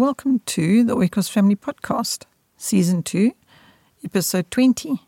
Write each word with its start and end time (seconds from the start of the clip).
Welcome 0.00 0.40
to 0.46 0.82
the 0.82 0.96
Oikos 0.96 1.28
Family 1.28 1.56
Podcast, 1.56 2.24
Season 2.56 3.02
2, 3.02 3.32
Episode 4.02 4.50
20. 4.50 4.98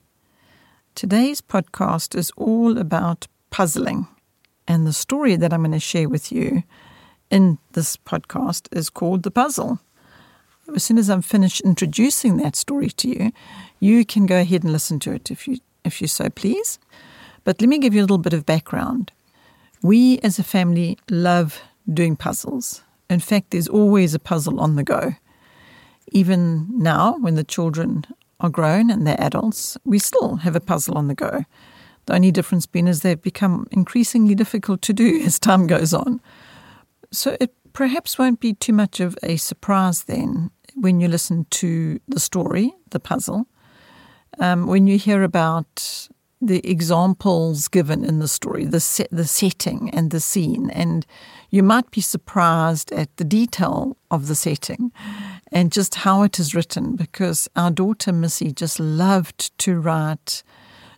Today's 0.94 1.40
podcast 1.40 2.14
is 2.14 2.30
all 2.36 2.76
about 2.76 3.26
puzzling, 3.48 4.06
and 4.68 4.86
the 4.86 4.92
story 4.92 5.34
that 5.36 5.50
I'm 5.50 5.62
going 5.62 5.72
to 5.72 5.80
share 5.80 6.10
with 6.10 6.30
you 6.30 6.64
in 7.30 7.56
this 7.72 7.96
podcast 7.96 8.68
is 8.70 8.90
called 8.90 9.22
The 9.22 9.30
Puzzle. 9.30 9.78
As 10.76 10.84
soon 10.84 10.98
as 10.98 11.08
I'm 11.08 11.22
finished 11.22 11.62
introducing 11.62 12.36
that 12.36 12.54
story 12.54 12.90
to 12.90 13.08
you, 13.08 13.32
you 13.80 14.04
can 14.04 14.26
go 14.26 14.40
ahead 14.40 14.62
and 14.62 14.72
listen 14.72 14.98
to 15.00 15.12
it 15.12 15.30
if 15.30 15.48
you 15.48 15.56
if 15.86 16.02
you 16.02 16.06
so 16.06 16.28
please. 16.28 16.78
But 17.44 17.62
let 17.62 17.70
me 17.70 17.78
give 17.78 17.94
you 17.94 18.02
a 18.02 18.04
little 18.04 18.18
bit 18.18 18.34
of 18.34 18.44
background. 18.44 19.10
We 19.80 20.18
as 20.18 20.38
a 20.38 20.44
family 20.44 20.98
love 21.08 21.62
doing 21.90 22.14
puzzles. 22.14 22.82
In 23.12 23.20
fact, 23.20 23.50
there's 23.50 23.68
always 23.68 24.14
a 24.14 24.18
puzzle 24.18 24.60
on 24.60 24.76
the 24.76 24.84
go. 24.84 25.14
Even 26.10 26.68
now, 26.78 27.16
when 27.18 27.34
the 27.34 27.44
children 27.44 28.04
are 28.40 28.50
grown 28.50 28.90
and 28.90 29.06
they're 29.06 29.20
adults, 29.20 29.78
we 29.84 29.98
still 29.98 30.36
have 30.36 30.56
a 30.56 30.60
puzzle 30.60 30.98
on 30.98 31.08
the 31.08 31.14
go. 31.14 31.44
The 32.06 32.14
only 32.14 32.32
difference 32.32 32.66
being 32.66 32.88
is 32.88 33.00
they've 33.00 33.20
become 33.20 33.66
increasingly 33.70 34.34
difficult 34.34 34.82
to 34.82 34.92
do 34.92 35.20
as 35.24 35.38
time 35.38 35.66
goes 35.66 35.94
on. 35.94 36.20
So 37.10 37.36
it 37.40 37.54
perhaps 37.72 38.18
won't 38.18 38.40
be 38.40 38.54
too 38.54 38.72
much 38.72 39.00
of 39.00 39.16
a 39.22 39.36
surprise 39.36 40.04
then 40.04 40.50
when 40.74 41.00
you 41.00 41.08
listen 41.08 41.46
to 41.50 42.00
the 42.08 42.20
story, 42.20 42.72
the 42.90 43.00
puzzle, 43.00 43.46
um, 44.38 44.66
when 44.66 44.86
you 44.86 44.98
hear 44.98 45.22
about 45.22 46.08
the 46.40 46.66
examples 46.68 47.68
given 47.68 48.04
in 48.04 48.18
the 48.18 48.28
story, 48.28 48.64
the 48.64 49.06
the 49.12 49.26
setting 49.26 49.90
and 49.90 50.10
the 50.10 50.20
scene, 50.20 50.70
and 50.70 51.06
you 51.52 51.62
might 51.62 51.90
be 51.90 52.00
surprised 52.00 52.90
at 52.92 53.14
the 53.18 53.24
detail 53.24 53.98
of 54.10 54.26
the 54.26 54.34
setting 54.34 54.90
and 55.52 55.70
just 55.70 55.96
how 55.96 56.22
it 56.22 56.38
is 56.40 56.54
written. 56.54 56.96
Because 56.96 57.46
our 57.54 57.70
daughter 57.70 58.10
Missy 58.10 58.52
just 58.52 58.80
loved 58.80 59.56
to 59.58 59.78
write 59.78 60.42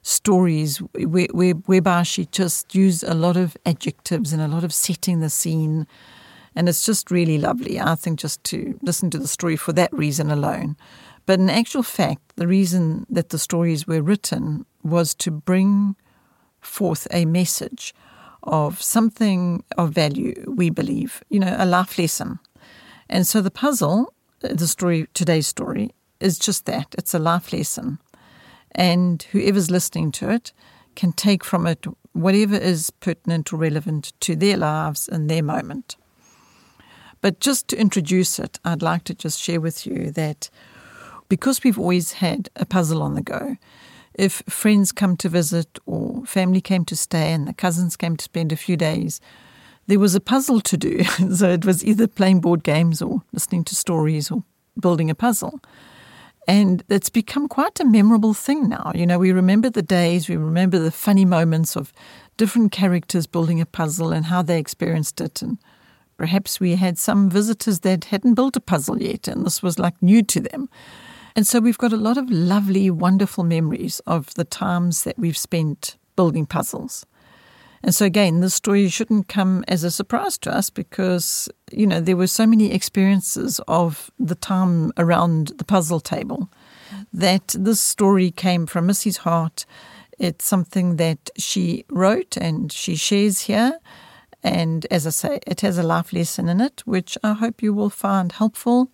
stories 0.02 0.78
where, 0.78 1.27
where, 1.32 1.55
whereby 1.55 2.05
she 2.05 2.27
just 2.27 2.72
used 2.72 3.02
a 3.02 3.14
lot 3.14 3.36
of 3.36 3.56
adjectives 3.66 4.32
and 4.32 4.41
a 4.41 4.47
lot 4.47 4.62
of 4.62 4.72
setting 4.72 5.19
the 5.19 5.28
scene, 5.28 5.88
and 6.55 6.69
it's 6.69 6.86
just 6.86 7.10
really 7.10 7.36
lovely. 7.36 7.80
I 7.80 7.97
think 7.97 8.20
just 8.20 8.44
to 8.44 8.78
listen 8.80 9.10
to 9.10 9.19
the 9.19 9.27
story 9.27 9.56
for 9.56 9.72
that 9.72 9.92
reason 9.92 10.30
alone. 10.30 10.77
But 11.27 11.41
in 11.41 11.50
actual 11.50 11.82
fact, 11.82 12.36
the 12.36 12.47
reason 12.47 13.06
that 13.10 13.30
the 13.30 13.41
stories 13.41 13.88
were 13.88 14.02
written 14.02 14.66
was 14.84 15.16
to 15.16 15.32
bring 15.32 15.97
forth 16.60 17.08
a 17.10 17.25
message 17.25 17.92
of 18.45 18.83
something 18.83 19.64
of 19.77 19.92
value, 19.92 20.34
we 20.47 20.70
believe, 20.70 21.23
you 21.28 21.41
know, 21.41 21.55
a 21.59 21.67
life 21.67 21.98
lesson. 21.98 22.39
And 23.09 23.27
so 23.27 23.41
the 23.41 23.50
puzzle, 23.50 24.14
the 24.41 24.67
story, 24.67 25.06
today's 25.14 25.47
story, 25.47 25.91
is 26.20 26.39
just 26.39 26.67
that 26.67 26.95
it's 26.97 27.15
a 27.15 27.19
life 27.19 27.53
lesson. 27.53 27.98
And 28.72 29.22
whoever's 29.33 29.70
listening 29.70 30.12
to 30.12 30.31
it 30.31 30.53
can 30.95 31.12
take 31.12 31.45
from 31.45 31.67
it 31.67 31.87
whatever 32.12 32.56
is 32.56 32.91
pertinent 32.91 33.53
or 33.53 33.56
relevant 33.56 34.12
to 34.20 34.37
their 34.37 34.56
lives 34.56 35.09
in 35.09 35.27
their 35.27 35.42
moment. 35.42 35.97
But 37.20 37.41
just 37.41 37.69
to 37.69 37.81
introduce 37.81 38.39
it, 38.39 38.61
I'd 38.65 38.83
like 38.83 39.05
to 39.05 39.15
just 39.15 39.41
share 39.41 39.61
with 39.61 39.87
you 39.87 40.11
that 40.12 40.50
because 41.28 41.65
we've 41.65 41.78
always 41.78 42.12
had 42.12 42.50
a 42.56 42.67
puzzle 42.67 43.03
on 43.03 43.15
the 43.15 43.22
go, 43.22 43.56
if 44.15 44.43
friends 44.48 44.93
come 44.93 45.16
to 45.19 45.28
visit 45.28 45.78
or 45.87 46.25
family 46.25 46.61
came 46.61 46.84
to 46.87 46.97
stay 46.97 47.33
and 47.33 47.47
the 47.49 47.55
cousins 47.55 47.97
came 47.97 48.16
to 48.16 48.25
spend 48.25 48.53
a 48.53 48.56
few 48.56 48.77
days, 48.77 49.21
there 49.87 49.99
was 49.99 50.15
a 50.15 50.21
puzzle 50.21 50.61
to 50.61 50.77
do. 50.77 51.05
so 51.34 51.50
it 51.50 51.65
was 51.65 51.84
either 51.84 52.06
playing 52.06 52.41
board 52.41 52.62
games 52.62 53.03
or 53.03 53.22
listening 53.33 53.65
to 53.65 53.75
stories 53.75 54.31
or 54.31 54.43
building 54.78 55.11
a 55.11 55.15
puzzle. 55.15 55.61
And 56.47 56.84
it's 56.91 57.09
become 57.09 57.49
quite 57.49 57.81
a 57.81 57.84
memorable 57.84 58.34
thing 58.34 58.69
now. 58.69 58.93
You 58.94 59.06
know, 59.06 59.19
we 59.19 59.33
remember 59.33 59.71
the 59.71 59.83
days, 59.83 60.28
we 60.28 60.37
remember 60.37 60.78
the 60.78 60.91
funny 60.91 61.25
moments 61.25 61.75
of 61.75 61.93
different 62.37 62.71
characters 62.71 63.27
building 63.27 63.61
a 63.61 63.67
puzzle 63.67 64.12
and 64.12 64.27
how 64.27 64.43
they 64.43 64.59
experienced 64.59 65.21
it. 65.21 65.41
And 65.41 65.59
perhaps 66.19 66.61
we 66.61 66.75
had 66.75 66.99
some 66.99 67.31
visitors 67.31 67.81
that 67.81 68.05
hadn't 68.06 68.34
built 68.34 68.56
a 68.56 68.61
puzzle 68.61 69.00
yet, 69.03 69.27
and 69.27 69.47
this 69.47 69.62
was 69.62 69.78
like 69.78 70.00
new 70.03 70.22
to 70.22 70.41
them. 70.41 70.69
And 71.37 71.47
so 71.47 71.59
we've 71.59 71.78
got 71.78 71.93
a 71.93 71.97
lot 71.97 72.17
of 72.17 72.31
lovely, 72.31 72.91
wonderful 72.91 73.43
memories 73.43 74.00
of 74.06 74.33
the 74.34 74.45
times 74.45 75.03
that 75.03 75.19
we've 75.19 75.37
spent 75.37 75.97
building 76.15 76.47
puzzles. 76.47 77.05
And 77.83 77.95
so, 77.95 78.06
again, 78.06 78.41
this 78.41 78.55
story 78.55 78.89
shouldn't 78.89 79.28
come 79.28 79.62
as 79.69 79.84
a 79.84 79.91
surprise 79.91 80.39
to 80.39 80.56
us 80.56 80.71
because, 80.71 81.50
you 81.71 81.87
know, 81.87 82.00
there 82.00 82.17
were 82.17 82.28
so 82.28 82.47
many 82.47 82.73
experiences 82.73 83.61
of 83.69 84.11
the 84.19 84.37
time 84.37 84.93
around 84.97 85.49
the 85.59 85.65
puzzle 85.65 86.00
table 86.00 86.49
that 87.12 87.49
this 87.59 87.81
story 87.81 88.31
came 88.31 88.65
from 88.67 88.87
Missy's 88.87 89.19
heart. 89.19 89.67
It's 90.19 90.47
something 90.47 90.97
that 90.97 91.31
she 91.37 91.84
wrote 91.91 92.39
and 92.39 92.73
she 92.73 92.94
shares 92.94 93.41
here. 93.41 93.78
And 94.43 94.87
as 94.91 95.06
I 95.06 95.11
say, 95.11 95.41
it 95.47 95.61
has 95.62 95.77
a 95.77 95.83
life 95.83 96.12
lesson 96.12 96.49
in 96.49 96.61
it, 96.61 96.83
which 96.87 97.19
I 97.23 97.34
hope 97.34 97.62
you 97.62 97.75
will 97.75 97.91
find 97.91 98.33
helpful 98.33 98.91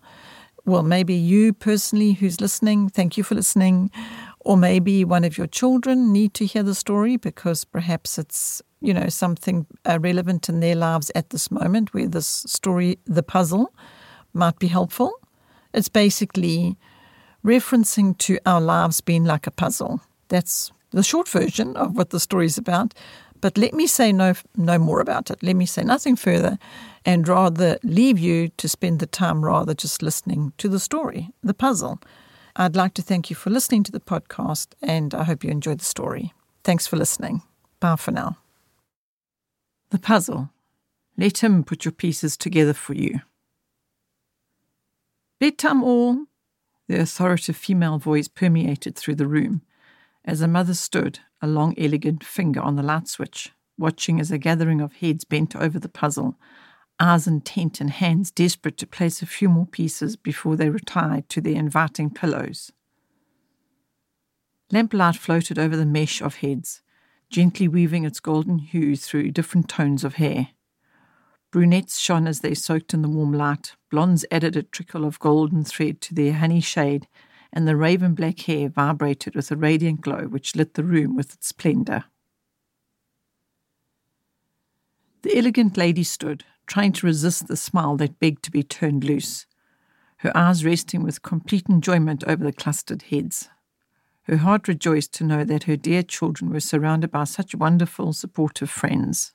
well, 0.65 0.83
maybe 0.83 1.13
you 1.13 1.53
personally 1.53 2.13
who's 2.13 2.39
listening, 2.39 2.89
thank 2.89 3.17
you 3.17 3.23
for 3.23 3.35
listening. 3.35 3.91
Or 4.39 4.57
maybe 4.57 5.05
one 5.05 5.23
of 5.23 5.37
your 5.37 5.47
children 5.47 6.11
need 6.11 6.33
to 6.35 6.45
hear 6.45 6.63
the 6.63 6.75
story 6.75 7.17
because 7.17 7.63
perhaps 7.63 8.17
it's, 8.17 8.61
you 8.79 8.93
know, 8.93 9.07
something 9.07 9.67
uh, 9.85 9.99
relevant 9.99 10.49
in 10.49 10.59
their 10.59 10.75
lives 10.75 11.11
at 11.13 11.29
this 11.29 11.51
moment 11.51 11.93
where 11.93 12.07
this 12.07 12.27
story, 12.47 12.97
the 13.05 13.23
puzzle, 13.23 13.73
might 14.33 14.57
be 14.57 14.67
helpful. 14.67 15.13
It's 15.73 15.89
basically 15.89 16.77
referencing 17.45 18.17
to 18.19 18.39
our 18.45 18.61
lives 18.61 19.01
being 19.01 19.25
like 19.25 19.47
a 19.47 19.51
puzzle. 19.51 20.01
That's 20.29 20.71
the 20.91 21.03
short 21.03 21.27
version 21.27 21.75
of 21.75 21.95
what 21.95 22.09
the 22.09 22.19
story 22.19 22.45
is 22.45 22.57
about. 22.57 22.93
But 23.41 23.57
let 23.57 23.73
me 23.73 23.87
say 23.87 24.11
no, 24.11 24.35
no 24.55 24.77
more 24.77 25.01
about 25.01 25.31
it. 25.31 25.41
Let 25.41 25.55
me 25.55 25.65
say 25.65 25.83
nothing 25.83 26.15
further 26.15 26.59
and 27.03 27.27
rather 27.27 27.79
leave 27.83 28.19
you 28.19 28.49
to 28.49 28.69
spend 28.69 28.99
the 28.99 29.07
time 29.07 29.43
rather 29.43 29.73
just 29.73 30.03
listening 30.03 30.53
to 30.59 30.69
the 30.69 30.79
story, 30.79 31.31
the 31.41 31.55
puzzle. 31.55 31.99
I'd 32.55 32.75
like 32.75 32.93
to 32.95 33.01
thank 33.01 33.29
you 33.31 33.35
for 33.35 33.49
listening 33.49 33.83
to 33.83 33.91
the 33.91 33.99
podcast 33.99 34.73
and 34.81 35.15
I 35.15 35.23
hope 35.23 35.43
you 35.43 35.49
enjoyed 35.49 35.79
the 35.79 35.85
story. 35.85 36.33
Thanks 36.63 36.85
for 36.85 36.97
listening. 36.97 37.41
Bye 37.79 37.95
for 37.95 38.11
now. 38.11 38.37
The 39.89 39.99
puzzle. 39.99 40.51
Let 41.17 41.43
him 41.43 41.63
put 41.63 41.83
your 41.83 41.91
pieces 41.91 42.37
together 42.37 42.73
for 42.73 42.93
you. 42.93 43.21
Bedtime 45.39 45.83
all. 45.83 46.25
The 46.87 47.01
authoritative 47.01 47.57
female 47.57 47.97
voice 47.97 48.27
permeated 48.27 48.95
through 48.95 49.15
the 49.15 49.27
room 49.27 49.61
as 50.25 50.41
a 50.41 50.47
mother 50.47 50.73
stood, 50.73 51.19
a 51.41 51.47
long, 51.47 51.73
elegant 51.77 52.23
finger 52.23 52.61
on 52.61 52.75
the 52.75 52.83
light 52.83 53.07
switch, 53.07 53.51
watching 53.77 54.19
as 54.19 54.31
a 54.31 54.37
gathering 54.37 54.81
of 54.81 54.93
heads 54.93 55.23
bent 55.23 55.55
over 55.55 55.79
the 55.79 55.89
puzzle, 55.89 56.37
eyes 56.99 57.27
intent 57.27 57.81
and 57.81 57.89
hands 57.89 58.29
desperate 58.29 58.77
to 58.77 58.85
place 58.85 59.21
a 59.21 59.25
few 59.25 59.49
more 59.49 59.65
pieces 59.65 60.15
before 60.15 60.55
they 60.55 60.69
retired 60.69 61.27
to 61.29 61.41
their 61.41 61.55
inviting 61.55 62.09
pillows. 62.09 62.71
Lamplight 64.71 65.17
floated 65.17 65.57
over 65.57 65.75
the 65.75 65.85
mesh 65.85 66.21
of 66.21 66.35
heads, 66.35 66.81
gently 67.29 67.67
weaving 67.67 68.05
its 68.05 68.19
golden 68.19 68.59
hue 68.59 68.95
through 68.95 69.31
different 69.31 69.67
tones 69.67 70.03
of 70.03 70.15
hair. 70.15 70.49
Brunettes 71.51 71.97
shone 71.97 72.27
as 72.27 72.39
they 72.39 72.53
soaked 72.53 72.93
in 72.93 73.01
the 73.01 73.09
warm 73.09 73.33
light, 73.33 73.75
blondes 73.89 74.25
added 74.31 74.55
a 74.55 74.63
trickle 74.63 75.03
of 75.03 75.19
golden 75.19 75.65
thread 75.65 75.99
to 76.01 76.13
their 76.13 76.33
honey 76.33 76.61
shade, 76.61 77.07
and 77.53 77.67
the 77.67 77.75
raven 77.75 78.13
black 78.13 78.39
hair 78.41 78.69
vibrated 78.69 79.35
with 79.35 79.51
a 79.51 79.55
radiant 79.55 80.01
glow 80.01 80.27
which 80.27 80.55
lit 80.55 80.75
the 80.75 80.83
room 80.83 81.15
with 81.15 81.33
its 81.33 81.47
splendour. 81.47 82.05
The 85.23 85.37
elegant 85.37 85.77
lady 85.77 86.03
stood, 86.03 86.45
trying 86.65 86.93
to 86.93 87.05
resist 87.05 87.47
the 87.47 87.57
smile 87.57 87.97
that 87.97 88.19
begged 88.19 88.43
to 88.43 88.51
be 88.51 88.63
turned 88.63 89.03
loose, 89.03 89.45
her 90.17 90.35
eyes 90.35 90.65
resting 90.65 91.03
with 91.03 91.21
complete 91.21 91.67
enjoyment 91.67 92.23
over 92.25 92.43
the 92.43 92.53
clustered 92.53 93.03
heads. 93.03 93.49
Her 94.23 94.37
heart 94.37 94.67
rejoiced 94.67 95.13
to 95.15 95.23
know 95.23 95.43
that 95.43 95.63
her 95.63 95.75
dear 95.75 96.03
children 96.03 96.51
were 96.51 96.59
surrounded 96.59 97.11
by 97.11 97.25
such 97.25 97.55
wonderful, 97.55 98.13
supportive 98.13 98.69
friends. 98.69 99.33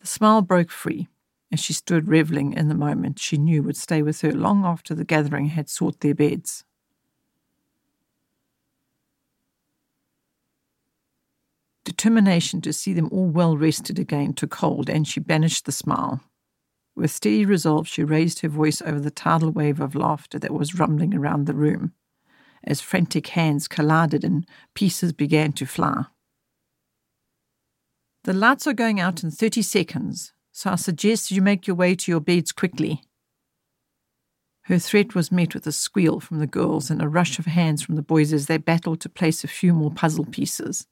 The 0.00 0.06
smile 0.06 0.42
broke 0.42 0.70
free 0.70 1.08
as 1.50 1.60
she 1.60 1.72
stood 1.72 2.08
revelling 2.08 2.52
in 2.52 2.68
the 2.68 2.74
moment 2.74 3.18
she 3.18 3.38
knew 3.38 3.62
would 3.62 3.76
stay 3.76 4.02
with 4.02 4.20
her 4.20 4.32
long 4.32 4.64
after 4.64 4.94
the 4.94 5.04
gathering 5.04 5.46
had 5.46 5.68
sought 5.68 6.00
their 6.00 6.14
beds. 6.14 6.64
Determination 12.06 12.60
to 12.60 12.72
see 12.72 12.92
them 12.92 13.08
all 13.10 13.26
well 13.26 13.56
rested 13.56 13.98
again 13.98 14.32
took 14.32 14.54
hold, 14.54 14.88
and 14.88 15.08
she 15.08 15.18
banished 15.18 15.64
the 15.64 15.72
smile. 15.72 16.20
With 16.94 17.10
steady 17.10 17.44
resolve, 17.44 17.88
she 17.88 18.04
raised 18.04 18.42
her 18.42 18.48
voice 18.48 18.80
over 18.80 19.00
the 19.00 19.10
tidal 19.10 19.50
wave 19.50 19.80
of 19.80 19.96
laughter 19.96 20.38
that 20.38 20.54
was 20.54 20.78
rumbling 20.78 21.14
around 21.16 21.46
the 21.46 21.52
room, 21.52 21.94
as 22.62 22.80
frantic 22.80 23.26
hands 23.26 23.66
collided 23.66 24.22
and 24.22 24.46
pieces 24.72 25.12
began 25.12 25.52
to 25.54 25.66
fly. 25.66 26.04
The 28.22 28.32
lights 28.32 28.68
are 28.68 28.72
going 28.72 29.00
out 29.00 29.24
in 29.24 29.32
30 29.32 29.62
seconds, 29.62 30.32
so 30.52 30.70
I 30.70 30.76
suggest 30.76 31.32
you 31.32 31.42
make 31.42 31.66
your 31.66 31.74
way 31.74 31.96
to 31.96 32.12
your 32.12 32.20
beds 32.20 32.52
quickly. 32.52 33.02
Her 34.66 34.78
threat 34.78 35.16
was 35.16 35.32
met 35.32 35.54
with 35.54 35.66
a 35.66 35.72
squeal 35.72 36.20
from 36.20 36.38
the 36.38 36.46
girls 36.46 36.88
and 36.88 37.02
a 37.02 37.08
rush 37.08 37.40
of 37.40 37.46
hands 37.46 37.82
from 37.82 37.96
the 37.96 38.00
boys 38.00 38.32
as 38.32 38.46
they 38.46 38.58
battled 38.58 39.00
to 39.00 39.08
place 39.08 39.42
a 39.42 39.48
few 39.48 39.72
more 39.72 39.90
puzzle 39.90 40.26
pieces. 40.26 40.86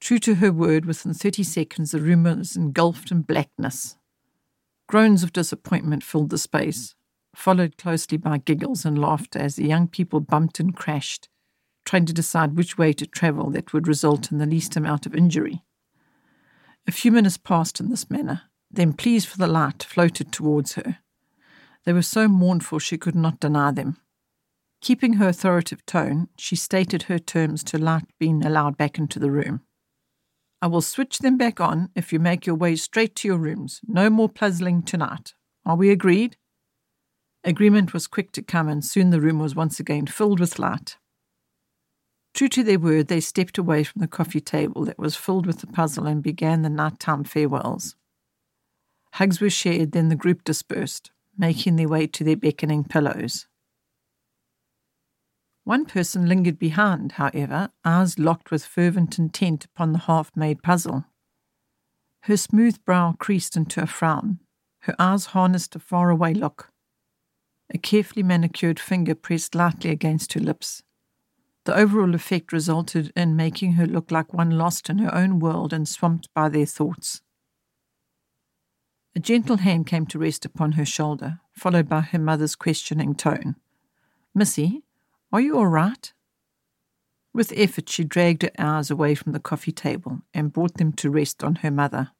True 0.00 0.18
to 0.18 0.36
her 0.36 0.52
word, 0.52 0.84
within 0.84 1.12
30 1.12 1.42
seconds 1.42 1.90
the 1.90 2.00
room 2.00 2.24
was 2.24 2.56
engulfed 2.56 3.10
in 3.10 3.22
blackness. 3.22 3.96
Groans 4.88 5.22
of 5.22 5.32
disappointment 5.32 6.02
filled 6.02 6.30
the 6.30 6.38
space, 6.38 6.94
followed 7.34 7.76
closely 7.76 8.16
by 8.16 8.38
giggles 8.38 8.84
and 8.84 8.98
laughter 8.98 9.38
as 9.38 9.56
the 9.56 9.66
young 9.66 9.88
people 9.88 10.20
bumped 10.20 10.60
and 10.60 10.74
crashed, 10.74 11.28
trying 11.84 12.06
to 12.06 12.12
decide 12.12 12.56
which 12.56 12.78
way 12.78 12.92
to 12.92 13.06
travel 13.06 13.50
that 13.50 13.72
would 13.72 13.88
result 13.88 14.32
in 14.32 14.38
the 14.38 14.46
least 14.46 14.76
amount 14.76 15.04
of 15.04 15.14
injury. 15.14 15.62
A 16.86 16.92
few 16.92 17.12
minutes 17.12 17.36
passed 17.36 17.80
in 17.80 17.90
this 17.90 18.08
manner, 18.08 18.42
then 18.70 18.92
pleas 18.92 19.24
for 19.24 19.36
the 19.36 19.46
light 19.46 19.82
floated 19.82 20.32
towards 20.32 20.74
her. 20.74 20.98
They 21.84 21.92
were 21.92 22.02
so 22.02 22.28
mournful 22.28 22.78
she 22.78 22.98
could 22.98 23.14
not 23.14 23.40
deny 23.40 23.72
them. 23.72 23.98
Keeping 24.80 25.14
her 25.14 25.28
authoritative 25.28 25.84
tone, 25.86 26.28
she 26.38 26.56
stated 26.56 27.04
her 27.04 27.18
terms 27.18 27.64
to 27.64 27.78
light 27.78 28.04
being 28.18 28.44
allowed 28.44 28.76
back 28.76 28.98
into 28.98 29.18
the 29.18 29.30
room. 29.30 29.62
I 30.60 30.66
will 30.66 30.80
switch 30.80 31.18
them 31.18 31.36
back 31.36 31.60
on 31.60 31.90
if 31.94 32.12
you 32.12 32.18
make 32.18 32.46
your 32.46 32.56
way 32.56 32.76
straight 32.76 33.14
to 33.16 33.28
your 33.28 33.38
rooms. 33.38 33.80
No 33.86 34.10
more 34.10 34.28
puzzling 34.28 34.82
tonight. 34.82 35.34
Are 35.64 35.76
we 35.76 35.90
agreed? 35.90 36.36
Agreement 37.44 37.92
was 37.92 38.06
quick 38.06 38.32
to 38.32 38.42
come, 38.42 38.68
and 38.68 38.84
soon 38.84 39.10
the 39.10 39.20
room 39.20 39.38
was 39.38 39.54
once 39.54 39.78
again 39.78 40.06
filled 40.06 40.40
with 40.40 40.58
light. 40.58 40.96
True 42.34 42.48
to 42.48 42.62
their 42.62 42.78
word, 42.78 43.08
they 43.08 43.20
stepped 43.20 43.58
away 43.58 43.84
from 43.84 44.00
the 44.00 44.08
coffee 44.08 44.40
table 44.40 44.84
that 44.84 44.98
was 44.98 45.16
filled 45.16 45.46
with 45.46 45.60
the 45.60 45.66
puzzle 45.66 46.06
and 46.06 46.22
began 46.22 46.62
the 46.62 46.68
nighttime 46.68 47.24
farewells. 47.24 47.94
Hugs 49.12 49.40
were 49.40 49.50
shared, 49.50 49.92
then 49.92 50.08
the 50.08 50.16
group 50.16 50.44
dispersed 50.44 51.10
making 51.38 51.76
their 51.76 51.88
way 51.88 52.06
to 52.08 52.24
their 52.24 52.36
beckoning 52.36 52.84
pillows. 52.84 53.46
One 55.68 55.84
person 55.84 56.24
lingered 56.24 56.58
behind, 56.58 57.12
however, 57.12 57.68
eyes 57.84 58.18
locked 58.18 58.50
with 58.50 58.64
fervent 58.64 59.18
intent 59.18 59.66
upon 59.66 59.92
the 59.92 59.98
half 59.98 60.34
made 60.34 60.62
puzzle. 60.62 61.04
Her 62.22 62.38
smooth 62.38 62.82
brow 62.86 63.14
creased 63.18 63.54
into 63.54 63.82
a 63.82 63.86
frown, 63.86 64.38
her 64.84 64.94
eyes 64.98 65.26
harnessed 65.26 65.76
a 65.76 65.78
far-away 65.78 66.32
look. 66.32 66.72
A 67.68 67.76
carefully 67.76 68.22
manicured 68.22 68.80
finger 68.80 69.14
pressed 69.14 69.54
lightly 69.54 69.90
against 69.90 70.32
her 70.32 70.40
lips. 70.40 70.82
The 71.66 71.76
overall 71.76 72.14
effect 72.14 72.50
resulted 72.50 73.12
in 73.14 73.36
making 73.36 73.74
her 73.74 73.86
look 73.86 74.10
like 74.10 74.32
one 74.32 74.56
lost 74.56 74.88
in 74.88 74.96
her 75.00 75.14
own 75.14 75.38
world 75.38 75.74
and 75.74 75.86
swamped 75.86 76.32
by 76.32 76.48
their 76.48 76.64
thoughts. 76.64 77.20
A 79.14 79.20
gentle 79.20 79.58
hand 79.58 79.86
came 79.86 80.06
to 80.06 80.18
rest 80.18 80.46
upon 80.46 80.72
her 80.72 80.86
shoulder, 80.86 81.40
followed 81.52 81.90
by 81.90 82.00
her 82.00 82.18
mother's 82.18 82.56
questioning 82.56 83.14
tone. 83.14 83.56
Missy, 84.34 84.82
are 85.32 85.40
you 85.40 85.56
all 85.56 85.66
right? 85.66 86.12
With 87.34 87.52
effort, 87.54 87.88
she 87.88 88.04
dragged 88.04 88.42
her 88.42 88.50
eyes 88.58 88.90
away 88.90 89.14
from 89.14 89.32
the 89.32 89.40
coffee 89.40 89.72
table 89.72 90.22
and 90.32 90.52
brought 90.52 90.78
them 90.78 90.92
to 90.94 91.10
rest 91.10 91.44
on 91.44 91.56
her 91.56 91.70
mother. 91.70 92.10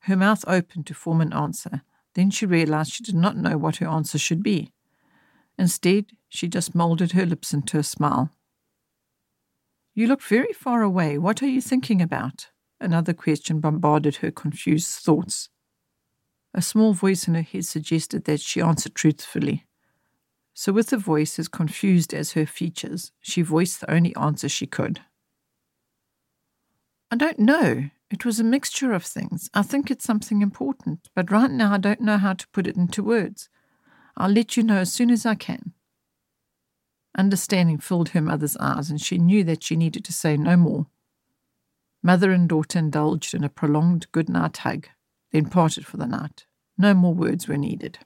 Her 0.00 0.16
mouth 0.16 0.44
opened 0.46 0.86
to 0.86 0.94
form 0.94 1.20
an 1.20 1.32
answer. 1.32 1.82
Then 2.14 2.30
she 2.30 2.46
realized 2.46 2.92
she 2.92 3.04
did 3.04 3.14
not 3.14 3.36
know 3.36 3.58
what 3.58 3.76
her 3.76 3.86
answer 3.86 4.18
should 4.18 4.42
be. 4.42 4.72
Instead, 5.58 6.06
she 6.28 6.48
just 6.48 6.74
molded 6.74 7.12
her 7.12 7.26
lips 7.26 7.52
into 7.52 7.78
a 7.78 7.82
smile. 7.82 8.30
You 9.94 10.06
look 10.06 10.22
very 10.22 10.52
far 10.52 10.82
away. 10.82 11.18
What 11.18 11.42
are 11.42 11.48
you 11.48 11.60
thinking 11.60 12.00
about? 12.00 12.48
Another 12.80 13.12
question 13.12 13.60
bombarded 13.60 14.16
her 14.16 14.30
confused 14.30 14.88
thoughts. 14.88 15.48
A 16.54 16.62
small 16.62 16.94
voice 16.94 17.28
in 17.28 17.34
her 17.34 17.42
head 17.42 17.66
suggested 17.66 18.24
that 18.24 18.40
she 18.40 18.62
answer 18.62 18.88
truthfully. 18.88 19.65
So, 20.58 20.72
with 20.72 20.86
the 20.88 20.96
voice 20.96 21.38
as 21.38 21.48
confused 21.48 22.14
as 22.14 22.32
her 22.32 22.46
features, 22.46 23.12
she 23.20 23.42
voiced 23.42 23.82
the 23.82 23.90
only 23.90 24.16
answer 24.16 24.48
she 24.48 24.66
could. 24.66 25.00
I 27.10 27.16
don't 27.16 27.38
know. 27.38 27.90
It 28.10 28.24
was 28.24 28.40
a 28.40 28.44
mixture 28.44 28.94
of 28.94 29.04
things. 29.04 29.50
I 29.52 29.60
think 29.60 29.90
it's 29.90 30.06
something 30.06 30.40
important, 30.40 31.10
but 31.14 31.30
right 31.30 31.50
now 31.50 31.74
I 31.74 31.76
don't 31.76 32.00
know 32.00 32.16
how 32.16 32.32
to 32.32 32.48
put 32.48 32.66
it 32.66 32.74
into 32.74 33.02
words. 33.02 33.50
I'll 34.16 34.30
let 34.30 34.56
you 34.56 34.62
know 34.62 34.78
as 34.78 34.90
soon 34.90 35.10
as 35.10 35.26
I 35.26 35.34
can. 35.34 35.74
Understanding 37.18 37.76
filled 37.76 38.08
her 38.10 38.22
mother's 38.22 38.56
eyes, 38.56 38.88
and 38.88 38.98
she 38.98 39.18
knew 39.18 39.44
that 39.44 39.62
she 39.62 39.76
needed 39.76 40.06
to 40.06 40.12
say 40.14 40.38
no 40.38 40.56
more. 40.56 40.86
Mother 42.02 42.32
and 42.32 42.48
daughter 42.48 42.78
indulged 42.78 43.34
in 43.34 43.44
a 43.44 43.50
prolonged 43.50 44.10
good 44.10 44.30
night 44.30 44.56
hug, 44.56 44.88
then 45.32 45.50
parted 45.50 45.84
for 45.84 45.98
the 45.98 46.06
night. 46.06 46.46
No 46.78 46.94
more 46.94 47.12
words 47.12 47.46
were 47.46 47.58
needed. 47.58 47.98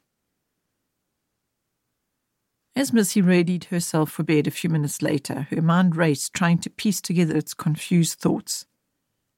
As 2.80 2.94
Missy 2.94 3.20
readied 3.20 3.64
herself 3.64 4.10
for 4.10 4.22
bed 4.22 4.46
a 4.46 4.50
few 4.50 4.70
minutes 4.70 5.02
later, 5.02 5.48
her 5.50 5.60
mind 5.60 5.96
raced, 5.96 6.32
trying 6.32 6.56
to 6.60 6.70
piece 6.70 7.02
together 7.02 7.36
its 7.36 7.52
confused 7.52 8.18
thoughts. 8.18 8.64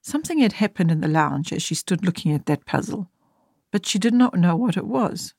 Something 0.01 0.39
had 0.39 0.53
happened 0.53 0.91
in 0.91 1.01
the 1.01 1.09
lounge 1.09 1.51
as 1.51 1.61
she 1.61 1.75
stood 1.75 2.05
looking 2.05 2.31
at 2.31 2.45
that 2.45 2.65
puzzle, 2.65 3.11
but 3.69 3.85
she 3.85 3.99
did 3.99 4.13
not 4.13 4.39
know 4.39 4.55
what 4.55 4.77
it 4.77 4.87
was. 4.87 5.33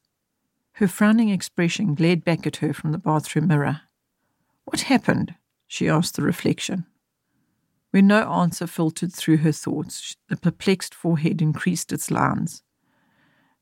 Her 0.73 0.87
frowning 0.87 1.31
expression 1.31 1.95
glared 1.95 2.27
back 2.27 2.47
at 2.47 2.57
her 2.57 2.75
from 2.75 2.93
the 2.93 2.99
bathroom 2.99 3.47
mirror. 3.47 3.81
What 4.67 4.83
happened? 4.83 5.37
she 5.67 5.89
asked 5.89 6.17
the 6.17 6.23
reflection. 6.23 6.85
When 7.91 8.07
no 8.07 8.31
answer 8.31 8.67
filtered 8.67 9.15
through 9.15 9.39
her 9.39 9.53
thoughts, 9.53 10.15
the 10.29 10.37
perplexed 10.37 10.95
forehead 10.95 11.41
increased 11.41 11.91
its 11.91 12.11
lines. 12.11 12.63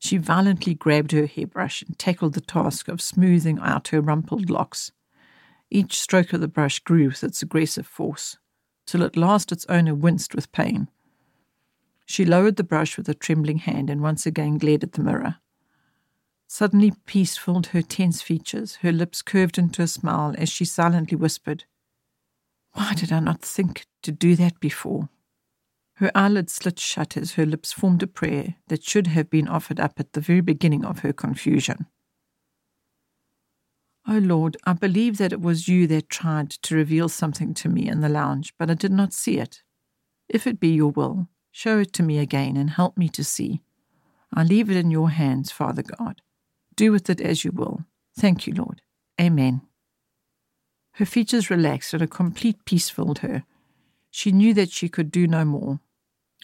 She 0.03 0.17
violently 0.17 0.73
grabbed 0.73 1.13
her 1.13 1.27
hairbrush 1.27 1.81
and 1.81 1.97
tackled 1.97 2.33
the 2.33 2.41
task 2.41 2.89
of 2.89 3.01
smoothing 3.01 3.57
out 3.59 3.87
her 3.87 4.01
rumpled 4.01 4.49
locks. 4.49 4.91
Each 5.69 5.97
stroke 5.97 6.33
of 6.33 6.41
the 6.41 6.49
brush 6.49 6.79
grew 6.79 7.07
with 7.07 7.23
its 7.23 7.41
aggressive 7.41 7.87
force, 7.87 8.37
till 8.85 9.01
at 9.05 9.15
last 9.15 9.53
its 9.53 9.65
owner 9.69 9.95
winced 9.95 10.35
with 10.35 10.51
pain. 10.51 10.89
She 12.05 12.25
lowered 12.25 12.57
the 12.57 12.65
brush 12.65 12.97
with 12.97 13.07
a 13.07 13.13
trembling 13.13 13.59
hand 13.59 13.89
and 13.89 14.01
once 14.01 14.25
again 14.25 14.57
glared 14.57 14.83
at 14.83 14.91
the 14.91 15.01
mirror. 15.01 15.37
Suddenly, 16.47 16.91
peace 17.05 17.37
filled 17.37 17.67
her 17.67 17.81
tense 17.81 18.21
features, 18.21 18.75
her 18.81 18.91
lips 18.91 19.21
curved 19.21 19.57
into 19.57 19.81
a 19.81 19.87
smile 19.87 20.35
as 20.37 20.49
she 20.49 20.65
silently 20.65 21.15
whispered, 21.15 21.63
Why 22.73 22.93
did 22.93 23.13
I 23.13 23.21
not 23.21 23.41
think 23.41 23.85
to 24.01 24.11
do 24.11 24.35
that 24.35 24.59
before. 24.59 25.07
Her 25.95 26.11
eyelids 26.15 26.53
slit 26.53 26.79
shut 26.79 27.15
as 27.17 27.33
her 27.33 27.45
lips 27.45 27.71
formed 27.71 28.01
a 28.01 28.07
prayer 28.07 28.55
that 28.67 28.83
should 28.83 29.07
have 29.07 29.29
been 29.29 29.47
offered 29.47 29.79
up 29.79 29.99
at 29.99 30.13
the 30.13 30.21
very 30.21 30.41
beginning 30.41 30.83
of 30.83 30.99
her 30.99 31.13
confusion. 31.13 31.85
O 34.07 34.15
oh 34.15 34.19
Lord, 34.19 34.57
I 34.65 34.73
believe 34.73 35.17
that 35.17 35.31
it 35.31 35.39
was 35.39 35.67
you 35.67 35.87
that 35.87 36.09
tried 36.09 36.49
to 36.49 36.75
reveal 36.75 37.07
something 37.07 37.53
to 37.53 37.69
me 37.69 37.87
in 37.87 38.01
the 38.01 38.09
lounge, 38.09 38.53
but 38.57 38.69
I 38.69 38.73
did 38.73 38.91
not 38.91 39.13
see 39.13 39.37
it. 39.37 39.61
If 40.27 40.45
it 40.45 40.59
be 40.59 40.69
your 40.69 40.91
will, 40.91 41.29
show 41.51 41.79
it 41.79 41.93
to 41.93 42.03
me 42.03 42.17
again 42.17 42.57
and 42.57 42.71
help 42.71 42.97
me 42.97 43.07
to 43.09 43.23
see. 43.23 43.61
I 44.33 44.43
leave 44.43 44.69
it 44.69 44.77
in 44.77 44.91
your 44.91 45.11
hands, 45.11 45.51
Father 45.51 45.83
God. 45.83 46.21
Do 46.75 46.91
with 46.91 47.09
it 47.09 47.21
as 47.21 47.45
you 47.45 47.51
will. 47.51 47.85
Thank 48.17 48.47
you, 48.47 48.53
Lord. 48.53 48.81
Amen. 49.21 49.61
Her 50.93 51.05
features 51.05 51.49
relaxed 51.49 51.93
and 51.93 52.03
a 52.03 52.07
complete 52.07 52.65
peace 52.65 52.89
filled 52.89 53.19
her. 53.19 53.45
She 54.15 54.31
knew 54.31 54.53
that 54.53 54.69
she 54.69 54.89
could 54.89 55.09
do 55.09 55.25
no 55.25 55.43
more. 55.43 55.79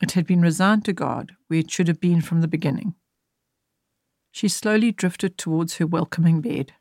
It 0.01 0.13
had 0.13 0.25
been 0.25 0.41
resigned 0.41 0.85
to 0.85 0.91
God, 0.91 1.33
where 1.47 1.59
it 1.59 1.69
should 1.69 1.87
have 1.87 2.01
been 2.01 2.19
from 2.19 2.41
the 2.41 2.47
beginning. 2.47 2.95
She 4.31 4.47
slowly 4.47 4.91
drifted 4.91 5.37
towards 5.37 5.77
her 5.77 5.85
welcoming 5.85 6.41
bed. 6.41 6.73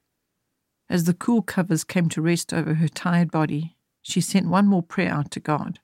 As 0.88 1.04
the 1.04 1.12
cool 1.12 1.42
covers 1.42 1.84
came 1.84 2.08
to 2.08 2.22
rest 2.22 2.54
over 2.54 2.72
her 2.74 2.88
tired 2.88 3.30
body, 3.30 3.76
she 4.00 4.22
sent 4.22 4.48
one 4.48 4.66
more 4.66 4.82
prayer 4.82 5.12
out 5.12 5.30
to 5.32 5.40
God, 5.40 5.78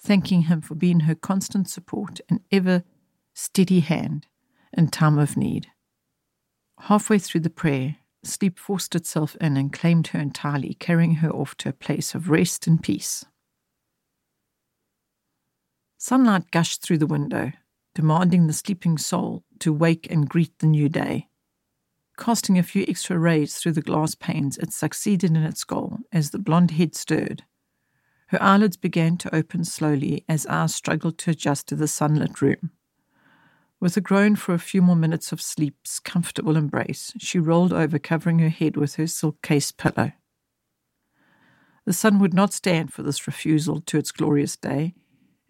thanking 0.00 0.42
Him 0.42 0.62
for 0.62 0.74
being 0.74 1.00
her 1.00 1.14
constant 1.14 1.68
support 1.68 2.18
and 2.30 2.40
ever 2.50 2.84
steady 3.34 3.80
hand 3.80 4.28
in 4.72 4.88
time 4.88 5.18
of 5.18 5.36
need. 5.36 5.66
Halfway 6.78 7.18
through 7.18 7.42
the 7.42 7.50
prayer, 7.50 7.96
sleep 8.24 8.58
forced 8.58 8.94
itself 8.94 9.36
in 9.42 9.58
and 9.58 9.70
claimed 9.74 10.06
her 10.08 10.18
entirely, 10.18 10.72
carrying 10.72 11.16
her 11.16 11.30
off 11.30 11.54
to 11.58 11.68
a 11.68 11.74
place 11.74 12.14
of 12.14 12.30
rest 12.30 12.66
and 12.66 12.82
peace. 12.82 13.26
Sunlight 16.08 16.50
gushed 16.50 16.80
through 16.80 16.96
the 16.96 17.06
window, 17.06 17.52
demanding 17.94 18.46
the 18.46 18.54
sleeping 18.54 18.96
soul 18.96 19.44
to 19.58 19.74
wake 19.74 20.10
and 20.10 20.26
greet 20.26 20.58
the 20.58 20.66
new 20.66 20.88
day. 20.88 21.28
Casting 22.16 22.58
a 22.58 22.62
few 22.62 22.86
extra 22.88 23.18
rays 23.18 23.56
through 23.56 23.72
the 23.72 23.82
glass 23.82 24.14
panes, 24.14 24.56
it 24.56 24.72
succeeded 24.72 25.32
in 25.32 25.36
its 25.36 25.64
goal 25.64 25.98
as 26.10 26.30
the 26.30 26.38
blonde 26.38 26.70
head 26.70 26.94
stirred. 26.94 27.44
Her 28.28 28.42
eyelids 28.42 28.78
began 28.78 29.18
to 29.18 29.34
open 29.34 29.66
slowly 29.66 30.24
as 30.30 30.46
eyes 30.46 30.74
struggled 30.74 31.18
to 31.18 31.32
adjust 31.32 31.68
to 31.68 31.76
the 31.76 31.86
sunlit 31.86 32.40
room. 32.40 32.70
With 33.78 33.94
a 33.98 34.00
groan 34.00 34.34
for 34.34 34.54
a 34.54 34.58
few 34.58 34.80
more 34.80 34.96
minutes 34.96 35.30
of 35.30 35.42
sleep's 35.42 36.00
comfortable 36.00 36.56
embrace, 36.56 37.12
she 37.18 37.38
rolled 37.38 37.74
over, 37.74 37.98
covering 37.98 38.38
her 38.38 38.48
head 38.48 38.78
with 38.78 38.94
her 38.94 39.08
silk 39.08 39.42
case 39.42 39.72
pillow. 39.72 40.12
The 41.84 41.92
sun 41.92 42.18
would 42.18 42.32
not 42.32 42.54
stand 42.54 42.94
for 42.94 43.02
this 43.02 43.26
refusal 43.26 43.82
to 43.82 43.98
its 43.98 44.10
glorious 44.10 44.56
day, 44.56 44.94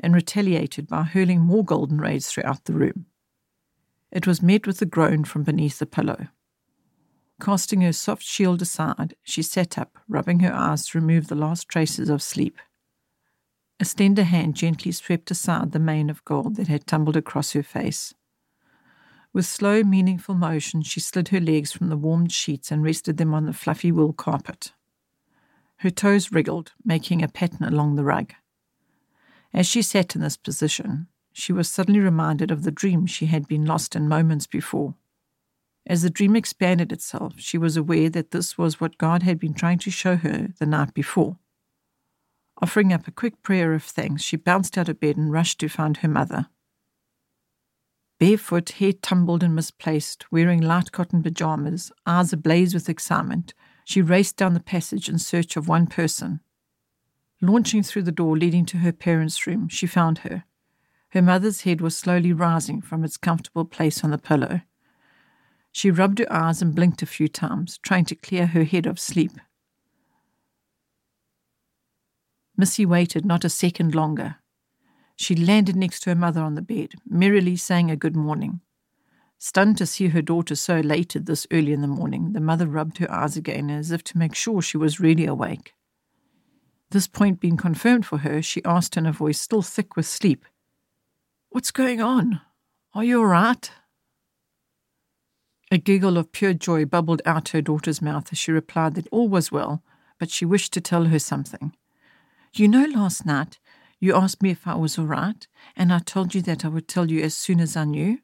and 0.00 0.14
retaliated 0.14 0.86
by 0.86 1.02
hurling 1.02 1.40
more 1.40 1.64
golden 1.64 1.98
rays 1.98 2.26
throughout 2.26 2.64
the 2.64 2.72
room. 2.72 3.06
It 4.10 4.26
was 4.26 4.42
met 4.42 4.66
with 4.66 4.80
a 4.80 4.86
groan 4.86 5.24
from 5.24 5.42
beneath 5.42 5.78
the 5.78 5.86
pillow. 5.86 6.28
Casting 7.40 7.82
her 7.82 7.92
soft 7.92 8.22
shield 8.22 8.62
aside, 8.62 9.14
she 9.22 9.42
sat 9.42 9.78
up, 9.78 9.98
rubbing 10.08 10.40
her 10.40 10.52
eyes 10.52 10.86
to 10.86 10.98
remove 10.98 11.28
the 11.28 11.34
last 11.34 11.68
traces 11.68 12.08
of 12.08 12.22
sleep. 12.22 12.58
A 13.80 13.84
slender 13.84 14.24
hand 14.24 14.56
gently 14.56 14.90
swept 14.90 15.30
aside 15.30 15.70
the 15.70 15.78
mane 15.78 16.10
of 16.10 16.24
gold 16.24 16.56
that 16.56 16.66
had 16.66 16.86
tumbled 16.86 17.16
across 17.16 17.52
her 17.52 17.62
face. 17.62 18.12
With 19.32 19.46
slow, 19.46 19.84
meaningful 19.84 20.34
motion, 20.34 20.82
she 20.82 20.98
slid 20.98 21.28
her 21.28 21.38
legs 21.38 21.70
from 21.70 21.88
the 21.88 21.96
warmed 21.96 22.32
sheets 22.32 22.72
and 22.72 22.82
rested 22.82 23.18
them 23.18 23.34
on 23.34 23.46
the 23.46 23.52
fluffy 23.52 23.92
wool 23.92 24.12
carpet. 24.12 24.72
Her 25.76 25.90
toes 25.90 26.32
wriggled, 26.32 26.72
making 26.84 27.22
a 27.22 27.28
pattern 27.28 27.62
along 27.62 27.94
the 27.94 28.04
rug. 28.04 28.32
As 29.52 29.66
she 29.66 29.82
sat 29.82 30.14
in 30.14 30.20
this 30.20 30.36
position, 30.36 31.08
she 31.32 31.52
was 31.52 31.70
suddenly 31.70 32.00
reminded 32.00 32.50
of 32.50 32.62
the 32.62 32.70
dream 32.70 33.06
she 33.06 33.26
had 33.26 33.48
been 33.48 33.64
lost 33.64 33.96
in 33.96 34.08
moments 34.08 34.46
before. 34.46 34.94
As 35.86 36.02
the 36.02 36.10
dream 36.10 36.36
expanded 36.36 36.92
itself, 36.92 37.34
she 37.38 37.56
was 37.56 37.76
aware 37.76 38.10
that 38.10 38.30
this 38.30 38.58
was 38.58 38.80
what 38.80 38.98
God 38.98 39.22
had 39.22 39.38
been 39.38 39.54
trying 39.54 39.78
to 39.78 39.90
show 39.90 40.16
her 40.16 40.48
the 40.58 40.66
night 40.66 40.92
before. 40.92 41.38
Offering 42.60 42.92
up 42.92 43.06
a 43.06 43.12
quick 43.12 43.42
prayer 43.42 43.72
of 43.72 43.84
thanks, 43.84 44.22
she 44.22 44.36
bounced 44.36 44.76
out 44.76 44.88
of 44.88 45.00
bed 45.00 45.16
and 45.16 45.32
rushed 45.32 45.60
to 45.60 45.68
find 45.68 45.98
her 45.98 46.08
mother. 46.08 46.48
Barefoot, 48.18 48.70
hair 48.70 48.92
tumbled 48.92 49.44
and 49.44 49.54
misplaced, 49.54 50.30
wearing 50.32 50.60
light 50.60 50.90
cotton 50.90 51.22
pajamas, 51.22 51.92
eyes 52.04 52.32
ablaze 52.32 52.74
with 52.74 52.88
excitement, 52.88 53.54
she 53.84 54.02
raced 54.02 54.36
down 54.36 54.54
the 54.54 54.60
passage 54.60 55.08
in 55.08 55.18
search 55.18 55.56
of 55.56 55.68
one 55.68 55.86
person. 55.86 56.40
Launching 57.40 57.82
through 57.82 58.02
the 58.02 58.12
door 58.12 58.36
leading 58.36 58.66
to 58.66 58.78
her 58.78 58.92
parents' 58.92 59.46
room, 59.46 59.68
she 59.68 59.86
found 59.86 60.18
her. 60.18 60.44
Her 61.10 61.22
mother's 61.22 61.62
head 61.62 61.80
was 61.80 61.96
slowly 61.96 62.32
rising 62.32 62.80
from 62.80 63.04
its 63.04 63.16
comfortable 63.16 63.64
place 63.64 64.02
on 64.02 64.10
the 64.10 64.18
pillow. 64.18 64.62
She 65.70 65.90
rubbed 65.90 66.18
her 66.18 66.32
eyes 66.32 66.60
and 66.60 66.74
blinked 66.74 67.02
a 67.02 67.06
few 67.06 67.28
times, 67.28 67.78
trying 67.78 68.04
to 68.06 68.16
clear 68.16 68.46
her 68.46 68.64
head 68.64 68.86
of 68.86 68.98
sleep. 68.98 69.32
Missy 72.56 72.84
waited 72.84 73.24
not 73.24 73.44
a 73.44 73.48
second 73.48 73.94
longer. 73.94 74.36
She 75.14 75.36
landed 75.36 75.76
next 75.76 76.00
to 76.00 76.10
her 76.10 76.16
mother 76.16 76.42
on 76.42 76.56
the 76.56 76.62
bed, 76.62 76.94
merrily 77.08 77.56
saying 77.56 77.90
a 77.90 77.96
good 77.96 78.16
morning. 78.16 78.60
Stunned 79.38 79.78
to 79.78 79.86
see 79.86 80.08
her 80.08 80.22
daughter 80.22 80.56
so 80.56 80.78
elated 80.78 81.26
this 81.26 81.46
early 81.52 81.72
in 81.72 81.82
the 81.82 81.86
morning, 81.86 82.32
the 82.32 82.40
mother 82.40 82.66
rubbed 82.66 82.98
her 82.98 83.10
eyes 83.10 83.36
again 83.36 83.70
as 83.70 83.92
if 83.92 84.02
to 84.04 84.18
make 84.18 84.34
sure 84.34 84.60
she 84.60 84.76
was 84.76 84.98
really 84.98 85.24
awake. 85.24 85.74
This 86.90 87.06
point 87.06 87.40
being 87.40 87.56
confirmed 87.56 88.06
for 88.06 88.18
her, 88.18 88.40
she 88.40 88.64
asked 88.64 88.96
in 88.96 89.06
a 89.06 89.12
voice 89.12 89.40
still 89.40 89.62
thick 89.62 89.96
with 89.96 90.06
sleep, 90.06 90.44
What's 91.50 91.70
going 91.70 92.00
on? 92.00 92.40
Are 92.94 93.04
you 93.04 93.20
all 93.20 93.26
right? 93.26 93.70
A 95.70 95.78
giggle 95.78 96.16
of 96.16 96.32
pure 96.32 96.54
joy 96.54 96.86
bubbled 96.86 97.20
out 97.26 97.50
her 97.50 97.60
daughter's 97.60 98.00
mouth 98.00 98.32
as 98.32 98.38
she 98.38 98.52
replied 98.52 98.94
that 98.94 99.08
all 99.12 99.28
was 99.28 99.52
well, 99.52 99.82
but 100.18 100.30
she 100.30 100.46
wished 100.46 100.72
to 100.74 100.80
tell 100.80 101.04
her 101.04 101.18
something. 101.18 101.74
You 102.54 102.68
know, 102.68 102.86
last 102.86 103.26
night 103.26 103.58
you 104.00 104.14
asked 104.14 104.42
me 104.42 104.50
if 104.50 104.66
I 104.66 104.74
was 104.74 104.98
all 104.98 105.06
right, 105.06 105.46
and 105.76 105.92
I 105.92 105.98
told 105.98 106.34
you 106.34 106.40
that 106.42 106.64
I 106.64 106.68
would 106.68 106.88
tell 106.88 107.10
you 107.10 107.22
as 107.22 107.34
soon 107.34 107.60
as 107.60 107.76
I 107.76 107.84
knew. 107.84 108.20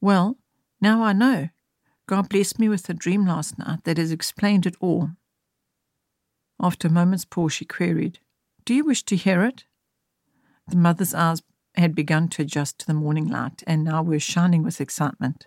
Well, 0.00 0.38
now 0.80 1.02
I 1.02 1.12
know. 1.12 1.50
God 2.06 2.28
blessed 2.28 2.58
me 2.58 2.68
with 2.68 2.88
a 2.88 2.94
dream 2.94 3.26
last 3.26 3.58
night 3.58 3.84
that 3.84 3.98
has 3.98 4.10
explained 4.10 4.66
it 4.66 4.76
all. 4.80 5.10
After 6.62 6.88
a 6.88 6.92
moment's 6.92 7.24
pause, 7.24 7.54
she 7.54 7.64
queried, 7.64 8.18
Do 8.66 8.74
you 8.74 8.84
wish 8.84 9.02
to 9.04 9.16
hear 9.16 9.42
it? 9.42 9.64
The 10.68 10.76
mother's 10.76 11.14
eyes 11.14 11.42
had 11.74 11.94
begun 11.94 12.28
to 12.28 12.42
adjust 12.42 12.78
to 12.80 12.86
the 12.86 12.94
morning 12.94 13.28
light 13.28 13.62
and 13.66 13.82
now 13.82 14.02
were 14.02 14.20
shining 14.20 14.62
with 14.62 14.80
excitement. 14.80 15.46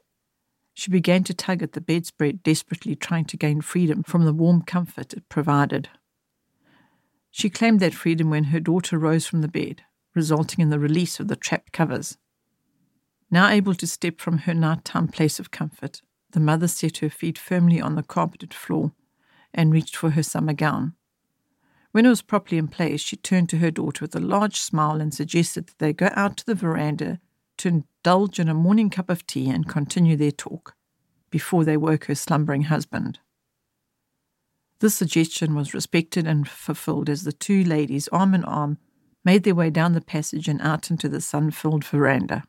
She 0.74 0.90
began 0.90 1.24
to 1.26 1.34
tug 1.34 1.62
at 1.62 1.74
the 1.74 1.82
bedspread, 1.82 2.42
desperately 2.42 2.96
trying 2.96 3.26
to 3.26 3.38
gain 3.38 3.62
freedom 3.62 4.02
from 4.02 4.26
the 4.26 4.34
warm 4.34 4.64
comfort 4.64 5.14
it 5.14 5.30
provided. 5.30 5.90
She 7.30 7.50
claimed 7.50 7.80
that 7.82 7.94
freedom 7.94 8.32
when 8.32 8.46
her 8.46 8.60
daughter 8.60 8.98
rose 8.98 9.28
from 9.28 9.42
the 9.42 9.48
bed, 9.48 9.84
resulting 10.16 10.62
in 10.62 10.72
the 10.72 10.80
release 10.80 11.20
of 11.20 11.28
the 11.28 11.36
trapped 11.36 11.72
covers. 11.72 12.18
Now 13.30 13.50
able 13.50 13.76
to 13.76 13.86
step 13.86 14.20
from 14.20 14.40
her 14.40 14.54
nighttime 14.56 15.10
place 15.10 15.40
of 15.40 15.52
comfort, 15.52 16.02
the 16.32 16.40
mother 16.40 16.68
set 16.68 16.98
her 16.98 17.10
feet 17.10 17.38
firmly 17.38 17.80
on 17.80 17.94
the 17.94 18.04
carpeted 18.04 18.54
floor 18.54 18.94
and 19.54 19.72
reached 19.72 19.96
for 19.96 20.12
her 20.12 20.24
summer 20.24 20.54
gown. 20.54 20.96
When 21.94 22.08
it 22.08 22.10
was 22.10 22.24
properly 22.24 22.58
in 22.58 22.70
place, 22.70 23.02
she 23.02 23.16
turned 23.16 23.50
to 23.50 23.60
her 23.60 23.70
daughter 23.70 24.04
with 24.04 24.16
a 24.16 24.20
large 24.20 24.60
smile 24.60 25.00
and 25.00 25.14
suggested 25.14 25.68
that 25.68 25.78
they 25.78 25.94
go 25.94 26.10
out 26.14 26.38
to 26.38 26.46
the 26.48 26.56
veranda 26.56 27.20
to 27.58 27.68
indulge 27.68 28.40
in 28.40 28.50
a 28.50 28.56
morning 28.56 28.90
cup 28.90 29.12
of 29.12 29.28
tea 29.28 29.48
and 29.48 29.70
continue 29.70 30.18
their 30.18 30.32
talk 30.32 30.74
before 31.30 31.64
they 31.64 31.78
woke 31.78 32.06
her 32.06 32.16
slumbering 32.16 32.64
husband. 32.64 33.20
This 34.80 34.96
suggestion 34.96 35.54
was 35.54 35.76
respected 35.76 36.26
and 36.26 36.50
fulfilled 36.50 37.10
as 37.10 37.26
the 37.26 37.32
two 37.32 37.64
ladies, 37.64 38.08
arm 38.08 38.34
in 38.34 38.44
arm, 38.44 38.80
made 39.24 39.44
their 39.44 39.54
way 39.54 39.70
down 39.70 39.94
the 39.94 40.02
passage 40.02 40.48
and 40.48 40.60
out 40.62 40.90
into 40.90 41.08
the 41.08 41.22
sun 41.22 41.52
filled 41.52 41.86
veranda. 41.86 42.44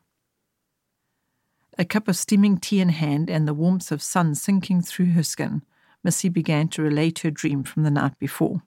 A 1.77 1.85
cup 1.85 2.07
of 2.07 2.17
steaming 2.17 2.57
tea 2.57 2.79
in 2.79 2.89
hand 2.89 3.29
and 3.29 3.47
the 3.47 3.53
warmth 3.53 3.91
of 3.91 4.01
sun 4.01 4.33
sinking 4.33 4.81
through 4.81 5.11
her 5.11 5.23
skin, 5.23 5.61
Missy 6.03 6.29
began 6.29 6.67
to 6.69 6.81
relate 6.81 7.19
her 7.19 7.29
dream 7.29 7.63
from 7.63 7.83
the 7.83 7.91
night 7.91 8.17
before. 8.17 8.63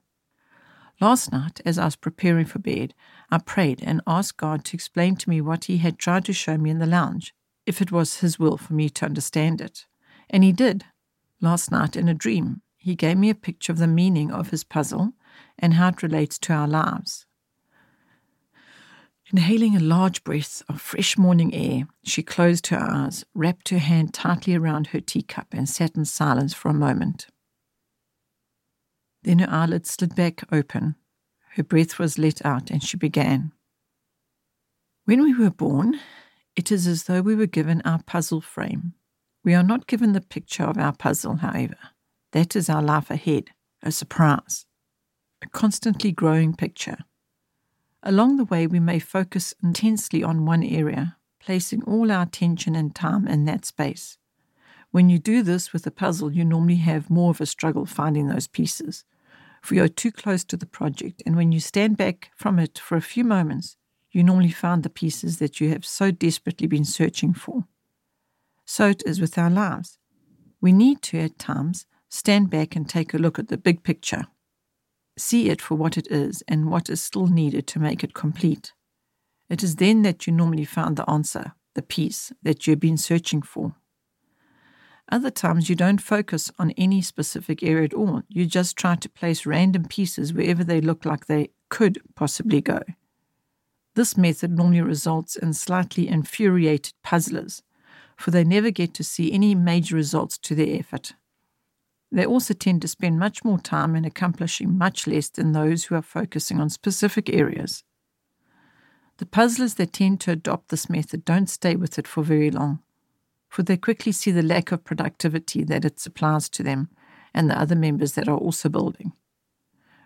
Last 1.01 1.31
night, 1.31 1.61
as 1.63 1.77
I 1.77 1.85
was 1.85 1.95
preparing 1.95 2.45
for 2.45 2.59
bed, 2.59 2.93
I 3.31 3.37
prayed 3.37 3.81
and 3.81 4.01
asked 4.05 4.35
God 4.35 4.65
to 4.65 4.75
explain 4.75 5.15
to 5.17 5.29
me 5.29 5.39
what 5.39 5.65
He 5.65 5.77
had 5.77 5.97
tried 5.97 6.25
to 6.25 6.33
show 6.33 6.57
me 6.57 6.69
in 6.69 6.79
the 6.79 6.85
lounge, 6.85 7.33
if 7.65 7.81
it 7.81 7.91
was 7.91 8.17
His 8.17 8.37
will 8.37 8.57
for 8.57 8.73
me 8.73 8.89
to 8.89 9.05
understand 9.05 9.61
it. 9.61 9.85
And 10.29 10.43
He 10.43 10.51
did. 10.51 10.85
Last 11.39 11.71
night, 11.71 11.95
in 11.95 12.09
a 12.09 12.13
dream, 12.13 12.63
He 12.77 12.95
gave 12.95 13.17
me 13.17 13.29
a 13.29 13.35
picture 13.35 13.71
of 13.71 13.77
the 13.77 13.87
meaning 13.87 14.29
of 14.29 14.49
His 14.49 14.65
puzzle 14.65 15.13
and 15.57 15.75
how 15.75 15.89
it 15.89 16.03
relates 16.03 16.37
to 16.39 16.53
our 16.53 16.67
lives. 16.67 17.25
Inhaling 19.31 19.77
a 19.77 19.79
large 19.79 20.23
breath 20.25 20.63
of 20.67 20.81
fresh 20.81 21.17
morning 21.17 21.53
air, 21.53 21.87
she 22.03 22.23
closed 22.23 22.67
her 22.67 22.79
eyes, 22.79 23.23
wrapped 23.33 23.69
her 23.69 23.77
hand 23.77 24.13
tightly 24.13 24.55
around 24.55 24.87
her 24.87 24.99
teacup, 24.99 25.47
and 25.53 25.69
sat 25.69 25.95
in 25.95 26.03
silence 26.03 26.53
for 26.53 26.67
a 26.69 26.73
moment. 26.73 27.27
Then 29.23 29.39
her 29.39 29.49
eyelids 29.49 29.91
slid 29.91 30.15
back 30.15 30.43
open. 30.51 30.95
Her 31.55 31.63
breath 31.63 31.99
was 31.99 32.17
let 32.17 32.45
out, 32.45 32.69
and 32.71 32.81
she 32.83 32.97
began. 32.97 33.51
When 35.05 35.23
we 35.23 35.33
were 35.33 35.49
born, 35.49 35.99
it 36.55 36.71
is 36.71 36.87
as 36.87 37.03
though 37.03 37.21
we 37.21 37.35
were 37.35 37.47
given 37.47 37.81
our 37.83 38.01
puzzle 38.03 38.41
frame. 38.41 38.93
We 39.43 39.53
are 39.53 39.63
not 39.63 39.87
given 39.87 40.13
the 40.13 40.21
picture 40.21 40.63
of 40.63 40.77
our 40.77 40.93
puzzle, 40.93 41.37
however. 41.37 41.77
That 42.31 42.55
is 42.55 42.69
our 42.69 42.81
life 42.81 43.09
ahead, 43.09 43.49
a 43.81 43.91
surprise, 43.91 44.65
a 45.41 45.47
constantly 45.49 46.11
growing 46.11 46.53
picture. 46.53 46.99
Along 48.03 48.37
the 48.37 48.45
way, 48.45 48.67
we 48.67 48.79
may 48.79 48.99
focus 48.99 49.53
intensely 49.63 50.23
on 50.23 50.45
one 50.45 50.63
area, 50.63 51.17
placing 51.39 51.83
all 51.83 52.11
our 52.11 52.23
attention 52.23 52.75
and 52.75 52.93
time 52.93 53.27
in 53.27 53.45
that 53.45 53.65
space. 53.65 54.17
When 54.91 55.09
you 55.09 55.19
do 55.19 55.43
this 55.43 55.71
with 55.71 55.85
a 55.85 55.91
puzzle, 55.91 56.31
you 56.31 56.43
normally 56.43 56.77
have 56.77 57.09
more 57.09 57.29
of 57.29 57.41
a 57.41 57.45
struggle 57.45 57.85
finding 57.85 58.27
those 58.27 58.47
pieces. 58.47 59.03
If 59.63 59.71
you 59.71 59.83
are 59.83 59.87
too 59.87 60.11
close 60.11 60.43
to 60.45 60.57
the 60.57 60.65
project, 60.65 61.21
and 61.25 61.35
when 61.35 61.51
you 61.51 61.59
stand 61.59 61.97
back 61.97 62.31
from 62.35 62.57
it 62.57 62.79
for 62.79 62.95
a 62.95 63.01
few 63.01 63.23
moments, 63.23 63.77
you 64.11 64.23
normally 64.23 64.51
find 64.51 64.81
the 64.81 64.89
pieces 64.89 65.37
that 65.37 65.59
you 65.59 65.69
have 65.69 65.85
so 65.85 66.09
desperately 66.09 66.65
been 66.65 66.85
searching 66.85 67.33
for. 67.33 67.65
So 68.65 68.87
it 68.87 69.03
is 69.05 69.21
with 69.21 69.37
our 69.37 69.49
lives. 69.49 69.99
We 70.61 70.71
need 70.71 71.01
to, 71.03 71.19
at 71.19 71.37
times, 71.37 71.85
stand 72.09 72.49
back 72.49 72.75
and 72.75 72.89
take 72.89 73.13
a 73.13 73.19
look 73.19 73.37
at 73.37 73.49
the 73.49 73.57
big 73.57 73.83
picture. 73.83 74.25
See 75.17 75.49
it 75.49 75.61
for 75.61 75.75
what 75.75 75.97
it 75.97 76.07
is 76.07 76.41
and 76.47 76.71
what 76.71 76.89
is 76.89 77.01
still 77.01 77.27
needed 77.27 77.67
to 77.67 77.79
make 77.79 78.03
it 78.03 78.13
complete. 78.13 78.73
It 79.49 79.61
is 79.61 79.75
then 79.75 80.01
that 80.03 80.25
you 80.25 80.33
normally 80.33 80.65
find 80.65 80.95
the 80.95 81.09
answer, 81.09 81.53
the 81.75 81.81
piece 81.81 82.31
that 82.41 82.65
you've 82.65 82.79
been 82.79 82.97
searching 82.97 83.41
for. 83.41 83.75
Other 85.11 85.31
times 85.31 85.69
you 85.69 85.75
don't 85.75 86.01
focus 86.01 86.51
on 86.59 86.71
any 86.71 87.01
specific 87.01 87.63
area 87.63 87.85
at 87.85 87.93
all. 87.95 88.21
You 88.29 88.45
just 88.45 88.77
try 88.77 88.95
to 88.95 89.09
place 89.09 89.45
random 89.45 89.85
pieces 89.85 90.33
wherever 90.33 90.63
they 90.63 90.81
look 90.81 91.03
like 91.03 91.25
they 91.25 91.49
could 91.69 91.99
possibly 92.15 92.61
go. 92.61 92.81
This 93.95 94.15
method 94.15 94.51
normally 94.51 94.81
results 94.81 95.35
in 95.35 95.53
slightly 95.53 96.07
infuriated 96.07 96.93
puzzlers, 97.03 97.63
for 98.17 98.29
they 98.29 98.43
never 98.43 98.69
get 98.69 98.93
to 98.95 99.03
see 99.03 99.31
any 99.31 99.55
major 99.55 99.95
results 99.95 100.37
to 100.37 100.53
their 100.53 100.77
effort. 100.79 101.13
They 102.11 102.25
also 102.25 102.53
tend 102.53 102.83
to 102.83 102.87
spend 102.87 103.19
much 103.19 103.43
more 103.43 103.59
time 103.59 103.95
in 103.95 104.05
accomplishing 104.05 104.77
much 104.77 105.07
less 105.07 105.29
than 105.29 105.51
those 105.51 105.85
who 105.85 105.95
are 105.95 106.03
focusing 106.03 106.59
on 106.59 106.69
specific 106.69 107.33
areas. 107.33 107.83
The 109.17 109.25
puzzlers 109.25 109.73
that 109.75 109.93
tend 109.93 110.21
to 110.21 110.31
adopt 110.31 110.69
this 110.69 110.89
method 110.89 111.25
don't 111.25 111.49
stay 111.49 111.75
with 111.75 111.97
it 111.97 112.07
for 112.07 112.23
very 112.23 112.51
long 112.51 112.79
for 113.49 113.63
they 113.63 113.77
quickly 113.77 114.11
see 114.11 114.31
the 114.31 114.43
lack 114.43 114.71
of 114.71 114.83
productivity 114.83 115.63
that 115.63 115.83
it 115.83 115.99
supplies 115.99 116.47
to 116.49 116.63
them 116.63 116.89
and 117.33 117.49
the 117.49 117.59
other 117.59 117.75
members 117.75 118.13
that 118.13 118.27
are 118.27 118.37
also 118.37 118.69
building. 118.69 119.11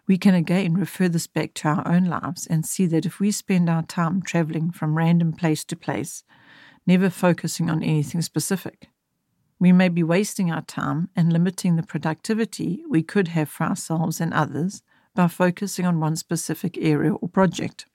We 0.07 0.17
can 0.17 0.33
again 0.33 0.73
refer 0.73 1.07
this 1.07 1.27
back 1.27 1.53
to 1.55 1.67
our 1.69 1.87
own 1.87 2.05
lives 2.05 2.47
and 2.47 2.65
see 2.65 2.85
that 2.87 3.05
if 3.05 3.19
we 3.19 3.31
spend 3.31 3.69
our 3.69 3.83
time 3.83 4.21
traveling 4.21 4.71
from 4.71 4.97
random 4.97 5.33
place 5.33 5.63
to 5.65 5.75
place, 5.75 6.23
never 6.85 7.09
focusing 7.09 7.69
on 7.69 7.83
anything 7.83 8.21
specific, 8.21 8.89
We 9.63 9.71
may 9.71 9.87
be 9.87 10.03
wasting 10.03 10.51
our 10.51 10.61
time 10.61 11.07
and 11.15 11.31
limiting 11.31 11.77
the 11.77 11.83
productivity 11.83 12.83
we 12.89 13.01
could 13.01 13.29
have 13.29 13.47
for 13.47 13.63
ourselves 13.63 14.19
and 14.19 14.33
others 14.33 14.81
by 15.15 15.29
focusing 15.29 15.85
on 15.85 16.01
one 16.01 16.17
specific 16.17 16.77
area 16.77 17.13
or 17.13 17.29
project. 17.29 17.85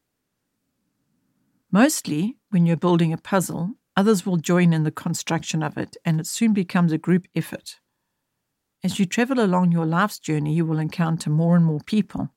Mostly, 1.70 2.38
when 2.48 2.64
you're 2.64 2.78
building 2.78 3.12
a 3.12 3.18
puzzle, 3.18 3.74
others 3.98 4.24
will 4.24 4.36
join 4.36 4.72
in 4.72 4.84
the 4.84 4.92
construction 4.92 5.60
of 5.60 5.76
it, 5.76 5.96
and 6.04 6.20
it 6.20 6.26
soon 6.26 6.52
becomes 6.52 6.92
a 6.92 6.98
group 6.98 7.26
effort. 7.34 7.80
As 8.84 9.00
you 9.00 9.06
travel 9.06 9.40
along 9.40 9.72
your 9.72 9.86
life's 9.86 10.20
journey, 10.20 10.54
you 10.54 10.64
will 10.64 10.78
encounter 10.78 11.30
more 11.30 11.56
and 11.56 11.64
more 11.64 11.80
people. 11.80 12.28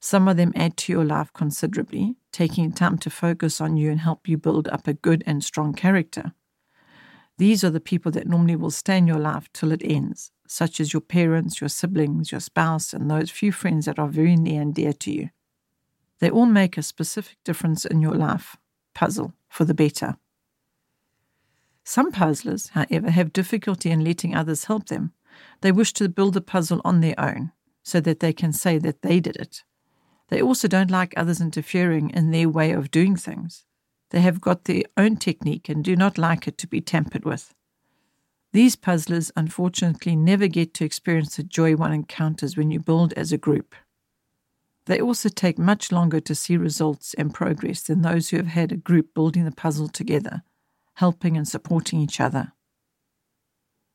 Some 0.00 0.26
of 0.26 0.36
them 0.36 0.52
add 0.56 0.76
to 0.78 0.92
your 0.92 1.04
life 1.04 1.32
considerably, 1.32 2.16
taking 2.32 2.72
time 2.72 2.98
to 2.98 3.08
focus 3.08 3.60
on 3.60 3.76
you 3.76 3.88
and 3.88 4.00
help 4.00 4.26
you 4.26 4.36
build 4.36 4.66
up 4.66 4.88
a 4.88 4.94
good 4.94 5.22
and 5.28 5.44
strong 5.44 5.74
character. 5.74 6.32
These 7.38 7.62
are 7.62 7.70
the 7.70 7.78
people 7.78 8.10
that 8.10 8.26
normally 8.26 8.56
will 8.56 8.72
stay 8.72 8.98
in 8.98 9.06
your 9.06 9.20
life 9.20 9.48
till 9.52 9.70
it 9.70 9.82
ends, 9.84 10.32
such 10.48 10.80
as 10.80 10.92
your 10.92 11.02
parents, 11.02 11.60
your 11.60 11.70
siblings, 11.70 12.32
your 12.32 12.40
spouse, 12.40 12.92
and 12.92 13.08
those 13.08 13.30
few 13.30 13.52
friends 13.52 13.86
that 13.86 14.00
are 14.00 14.08
very 14.08 14.34
near 14.34 14.60
and 14.60 14.74
dear 14.74 14.92
to 14.94 15.12
you. 15.12 15.30
They 16.18 16.30
all 16.30 16.46
make 16.46 16.76
a 16.76 16.82
specific 16.82 17.36
difference 17.44 17.84
in 17.84 18.02
your 18.02 18.16
life 18.16 18.56
puzzle 18.92 19.34
for 19.48 19.64
the 19.64 19.72
better. 19.72 20.16
Some 21.90 22.12
puzzlers, 22.12 22.68
however, 22.68 23.10
have 23.10 23.32
difficulty 23.32 23.90
in 23.90 24.04
letting 24.04 24.32
others 24.32 24.66
help 24.66 24.86
them. 24.86 25.12
They 25.60 25.72
wish 25.72 25.92
to 25.94 26.08
build 26.08 26.34
the 26.34 26.40
puzzle 26.40 26.80
on 26.84 27.00
their 27.00 27.18
own 27.18 27.50
so 27.82 27.98
that 27.98 28.20
they 28.20 28.32
can 28.32 28.52
say 28.52 28.78
that 28.78 29.02
they 29.02 29.18
did 29.18 29.34
it. 29.34 29.64
They 30.28 30.40
also 30.40 30.68
don't 30.68 30.92
like 30.92 31.12
others 31.16 31.40
interfering 31.40 32.10
in 32.10 32.30
their 32.30 32.48
way 32.48 32.70
of 32.70 32.92
doing 32.92 33.16
things. 33.16 33.64
They 34.10 34.20
have 34.20 34.40
got 34.40 34.66
their 34.66 34.84
own 34.96 35.16
technique 35.16 35.68
and 35.68 35.82
do 35.82 35.96
not 35.96 36.16
like 36.16 36.46
it 36.46 36.58
to 36.58 36.68
be 36.68 36.80
tampered 36.80 37.24
with. 37.24 37.52
These 38.52 38.76
puzzlers 38.76 39.32
unfortunately 39.34 40.14
never 40.14 40.46
get 40.46 40.72
to 40.74 40.84
experience 40.84 41.34
the 41.34 41.42
joy 41.42 41.74
one 41.74 41.92
encounters 41.92 42.56
when 42.56 42.70
you 42.70 42.78
build 42.78 43.12
as 43.14 43.32
a 43.32 43.36
group. 43.36 43.74
They 44.86 45.00
also 45.00 45.28
take 45.28 45.58
much 45.58 45.90
longer 45.90 46.20
to 46.20 46.36
see 46.36 46.56
results 46.56 47.14
and 47.14 47.34
progress 47.34 47.82
than 47.82 48.02
those 48.02 48.30
who 48.30 48.36
have 48.36 48.46
had 48.46 48.70
a 48.70 48.76
group 48.76 49.12
building 49.12 49.44
the 49.44 49.50
puzzle 49.50 49.88
together, 49.88 50.44
helping 51.00 51.34
and 51.34 51.48
supporting 51.48 51.98
each 51.98 52.20
other. 52.20 52.52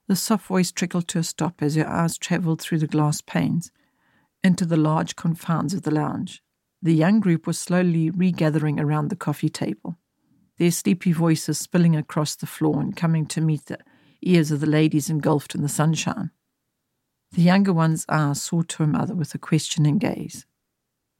The 0.08 0.16
soft 0.16 0.48
voice 0.48 0.72
trickled 0.72 1.08
to 1.10 1.20
a 1.20 1.24
stop 1.24 1.62
as 1.62 1.76
her 1.76 1.88
eyes 1.88 2.18
travelled 2.18 2.60
through 2.60 2.80
the 2.80 2.88
glass 2.88 3.22
panes 3.22 3.72
into 4.44 4.66
the 4.66 4.76
large 4.76 5.16
confines 5.16 5.76
of 5.76 5.84
the 5.84 5.92
lounge. 5.92 6.42
The 6.82 6.96
young 6.96 7.20
group 7.20 7.46
was 7.46 7.60
slowly 7.60 8.10
regathering 8.10 8.80
around 8.80 9.10
the 9.10 9.16
coffee 9.16 9.50
table, 9.50 9.98
their 10.58 10.72
sleepy 10.72 11.12
voices 11.12 11.60
spilling 11.60 11.96
across 11.96 12.36
the 12.36 12.48
floor 12.48 12.82
and 12.82 12.98
coming 12.98 13.28
to 13.28 13.40
meet 13.40 13.66
the 13.66 13.78
ears 14.24 14.50
of 14.50 14.60
the 14.60 14.66
ladies 14.80 15.08
engulfed 15.08 15.54
in 15.54 15.62
the 15.62 15.70
sunshine. 15.70 16.32
The 17.34 17.44
younger 17.44 17.74
one's 17.74 18.08
eyes 18.10 18.42
sought 18.42 18.74
her 18.74 18.88
mother 18.88 19.14
with 19.14 19.36
a 19.36 19.38
questioning 19.38 20.00
gaze. 20.00 20.48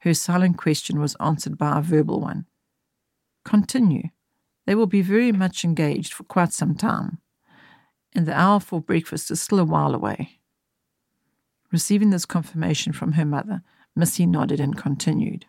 Her 0.00 0.14
silent 0.14 0.56
question 0.56 0.98
was 0.98 1.14
answered 1.20 1.56
by 1.56 1.78
a 1.78 1.82
verbal 1.82 2.20
one. 2.20 2.46
Continue. 3.44 4.08
They 4.66 4.74
will 4.74 4.86
be 4.86 5.02
very 5.02 5.32
much 5.32 5.64
engaged 5.64 6.12
for 6.12 6.24
quite 6.24 6.52
some 6.52 6.74
time, 6.74 7.18
and 8.14 8.26
the 8.26 8.38
hour 8.38 8.60
for 8.60 8.80
breakfast 8.80 9.30
is 9.30 9.40
still 9.40 9.58
a 9.58 9.64
while 9.64 9.94
away. 9.94 10.38
Receiving 11.72 12.10
this 12.10 12.26
confirmation 12.26 12.92
from 12.92 13.12
her 13.12 13.24
mother, 13.24 13.62
Missy 13.94 14.26
nodded 14.26 14.60
and 14.60 14.76
continued. 14.76 15.46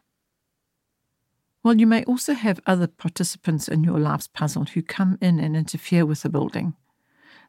Well, 1.64 1.78
you 1.78 1.88
may 1.88 2.04
also 2.06 2.34
have 2.34 2.62
other 2.66 2.88
participants 2.88 3.68
in 3.68 3.84
your 3.84 4.00
life's 4.00 4.28
puzzle 4.28 4.66
who 4.66 4.82
come 4.82 5.18
in 5.22 5.40
and 5.40 5.58
interfere 5.58 6.06
with 6.06 6.22
the 6.22 6.30
building. 6.30 6.76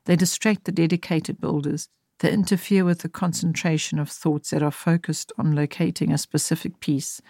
They 0.07 0.17
distract 0.17 0.65
the 0.65 0.73
dedicated 0.73 1.41
builders 1.41 1.89
they 2.21 2.33
interfere 2.33 2.85
with 2.85 3.01
the 3.01 3.09
concentration 3.09 3.99
of 3.99 4.11
thoughts 4.11 4.51
that 4.51 4.63
are 4.63 4.73
focused 4.73 5.33
on 5.39 5.55
locating 5.55 6.13
a 6.13 6.19
specific 6.19 6.81
piece, 6.81 7.23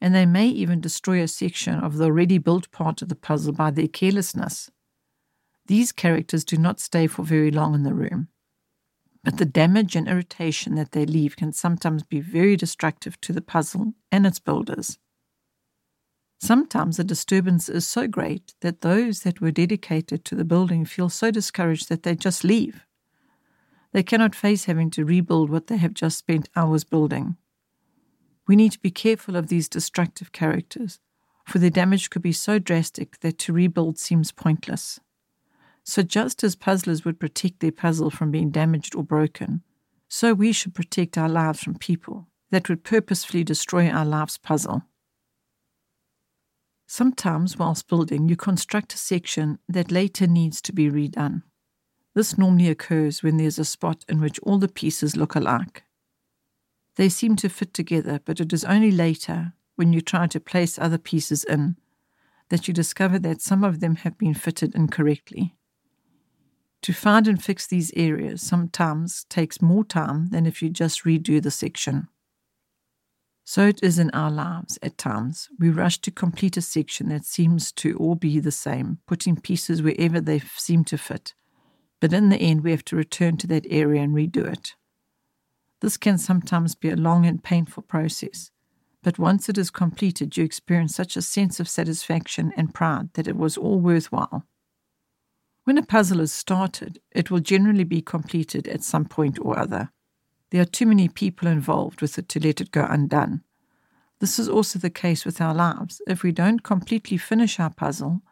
and 0.00 0.14
they 0.14 0.26
may 0.26 0.46
even 0.48 0.80
destroy 0.80 1.22
a 1.22 1.28
section 1.28 1.74
of 1.74 1.96
the 1.96 2.04
already 2.04 2.38
built 2.38 2.70
part 2.70 3.02
of 3.02 3.08
the 3.08 3.14
puzzle 3.14 3.52
by 3.52 3.70
their 3.70 3.88
carelessness. 3.88 4.70
These 5.66 5.92
characters 5.92 6.44
do 6.44 6.56
not 6.56 6.80
stay 6.80 7.06
for 7.06 7.22
very 7.22 7.50
long 7.50 7.74
in 7.74 7.82
the 7.82 7.94
room, 7.94 8.28
but 9.22 9.38
the 9.38 9.46
damage 9.46 9.96
and 9.96 10.06
irritation 10.06 10.74
that 10.74 10.92
they 10.92 11.06
leave 11.06 11.36
can 11.36 11.52
sometimes 11.52 12.02
be 12.02 12.20
very 12.20 12.56
destructive 12.56 13.20
to 13.22 13.32
the 13.32 13.40
puzzle 13.40 13.94
and 14.12 14.26
its 14.26 14.38
builders. 14.38 14.98
Sometimes 16.40 16.98
the 16.98 17.04
disturbance 17.04 17.70
is 17.70 17.86
so 17.86 18.06
great 18.06 18.54
that 18.60 18.82
those 18.82 19.20
that 19.20 19.40
were 19.40 19.50
dedicated 19.50 20.26
to 20.26 20.34
the 20.34 20.44
building 20.44 20.84
feel 20.84 21.08
so 21.08 21.30
discouraged 21.30 21.88
that 21.88 22.02
they 22.02 22.14
just 22.14 22.44
leave. 22.44 22.84
They 23.92 24.02
cannot 24.02 24.34
face 24.34 24.64
having 24.64 24.90
to 24.90 25.06
rebuild 25.06 25.48
what 25.48 25.68
they 25.68 25.78
have 25.78 25.94
just 25.94 26.18
spent 26.18 26.50
hours 26.54 26.84
building. 26.84 27.36
We 28.46 28.56
need 28.56 28.72
to 28.72 28.78
be 28.78 28.90
careful 28.90 29.36
of 29.36 29.48
these 29.48 29.68
destructive 29.68 30.32
characters, 30.32 31.00
for 31.46 31.58
their 31.58 31.70
damage 31.70 32.10
could 32.10 32.22
be 32.22 32.32
so 32.32 32.58
drastic 32.58 33.20
that 33.20 33.38
to 33.40 33.52
rebuild 33.52 33.98
seems 33.98 34.32
pointless. 34.32 35.00
So, 35.82 36.02
just 36.02 36.42
as 36.42 36.56
puzzlers 36.56 37.04
would 37.04 37.20
protect 37.20 37.60
their 37.60 37.72
puzzle 37.72 38.10
from 38.10 38.30
being 38.30 38.50
damaged 38.50 38.94
or 38.94 39.04
broken, 39.04 39.62
so 40.08 40.32
we 40.32 40.52
should 40.52 40.74
protect 40.74 41.18
our 41.18 41.28
lives 41.28 41.62
from 41.62 41.74
people 41.76 42.28
that 42.50 42.68
would 42.68 42.84
purposefully 42.84 43.44
destroy 43.44 43.88
our 43.88 44.04
life's 44.04 44.38
puzzle. 44.38 44.82
Sometimes, 46.86 47.58
whilst 47.58 47.88
building, 47.88 48.28
you 48.28 48.36
construct 48.36 48.94
a 48.94 48.98
section 48.98 49.58
that 49.68 49.90
later 49.90 50.26
needs 50.26 50.60
to 50.62 50.72
be 50.72 50.90
redone. 50.90 51.42
This 52.14 52.38
normally 52.38 52.68
occurs 52.68 53.22
when 53.22 53.38
there's 53.38 53.58
a 53.58 53.64
spot 53.64 54.04
in 54.08 54.20
which 54.20 54.38
all 54.40 54.58
the 54.58 54.68
pieces 54.68 55.16
look 55.16 55.34
alike. 55.34 55.83
They 56.96 57.08
seem 57.08 57.36
to 57.36 57.48
fit 57.48 57.74
together, 57.74 58.20
but 58.24 58.40
it 58.40 58.52
is 58.52 58.64
only 58.64 58.90
later, 58.90 59.52
when 59.76 59.92
you 59.92 60.00
try 60.00 60.26
to 60.28 60.40
place 60.40 60.78
other 60.78 60.98
pieces 60.98 61.44
in, 61.44 61.76
that 62.50 62.68
you 62.68 62.74
discover 62.74 63.18
that 63.18 63.40
some 63.40 63.64
of 63.64 63.80
them 63.80 63.96
have 63.96 64.16
been 64.16 64.34
fitted 64.34 64.74
incorrectly. 64.74 65.56
To 66.82 66.92
find 66.92 67.26
and 67.26 67.42
fix 67.42 67.66
these 67.66 67.92
areas 67.96 68.42
sometimes 68.42 69.24
takes 69.28 69.62
more 69.62 69.84
time 69.84 70.28
than 70.28 70.46
if 70.46 70.62
you 70.62 70.68
just 70.68 71.04
redo 71.04 71.42
the 71.42 71.50
section. 71.50 72.08
So 73.44 73.66
it 73.66 73.82
is 73.82 73.98
in 73.98 74.10
our 74.10 74.30
lives 74.30 74.78
at 74.82 74.96
times. 74.96 75.48
We 75.58 75.70
rush 75.70 75.98
to 76.02 76.10
complete 76.10 76.56
a 76.56 76.62
section 76.62 77.08
that 77.08 77.24
seems 77.24 77.72
to 77.72 77.96
all 77.96 78.14
be 78.14 78.38
the 78.38 78.50
same, 78.50 78.98
putting 79.06 79.36
pieces 79.36 79.82
wherever 79.82 80.20
they 80.20 80.38
seem 80.38 80.84
to 80.84 80.98
fit 80.98 81.34
but 82.04 82.12
in 82.12 82.28
the 82.28 82.36
end, 82.36 82.62
we 82.62 82.70
have 82.70 82.84
to 82.84 82.96
return 82.96 83.38
to 83.38 83.46
that 83.46 83.66
area 83.70 84.02
and 84.02 84.14
redo 84.14 84.46
it. 84.46 84.74
This 85.84 85.98
can 85.98 86.16
sometimes 86.16 86.74
be 86.74 86.88
a 86.88 86.96
long 86.96 87.26
and 87.26 87.44
painful 87.44 87.82
process, 87.82 88.50
but 89.02 89.18
once 89.18 89.50
it 89.50 89.58
is 89.58 89.68
completed, 89.68 90.34
you 90.34 90.42
experience 90.42 90.94
such 90.94 91.14
a 91.14 91.20
sense 91.20 91.60
of 91.60 91.68
satisfaction 91.68 92.54
and 92.56 92.72
pride 92.72 93.10
that 93.12 93.28
it 93.28 93.36
was 93.36 93.58
all 93.58 93.78
worthwhile. 93.78 94.46
When 95.64 95.76
a 95.76 95.82
puzzle 95.82 96.22
is 96.22 96.32
started, 96.32 97.02
it 97.10 97.30
will 97.30 97.40
generally 97.40 97.84
be 97.84 98.00
completed 98.00 98.66
at 98.66 98.82
some 98.82 99.04
point 99.04 99.38
or 99.38 99.58
other. 99.58 99.90
There 100.48 100.62
are 100.62 100.64
too 100.64 100.86
many 100.86 101.06
people 101.06 101.48
involved 101.48 102.00
with 102.00 102.16
it 102.16 102.30
to 102.30 102.40
let 102.40 102.62
it 102.62 102.70
go 102.70 102.86
undone. 102.88 103.42
This 104.20 104.38
is 104.38 104.48
also 104.48 104.78
the 104.78 104.88
case 104.88 105.26
with 105.26 105.38
our 105.38 105.54
lives. 105.54 106.00
If 106.06 106.22
we 106.22 106.32
don't 106.32 106.62
completely 106.62 107.18
finish 107.18 107.60
our 107.60 107.68
puzzle 107.68 108.22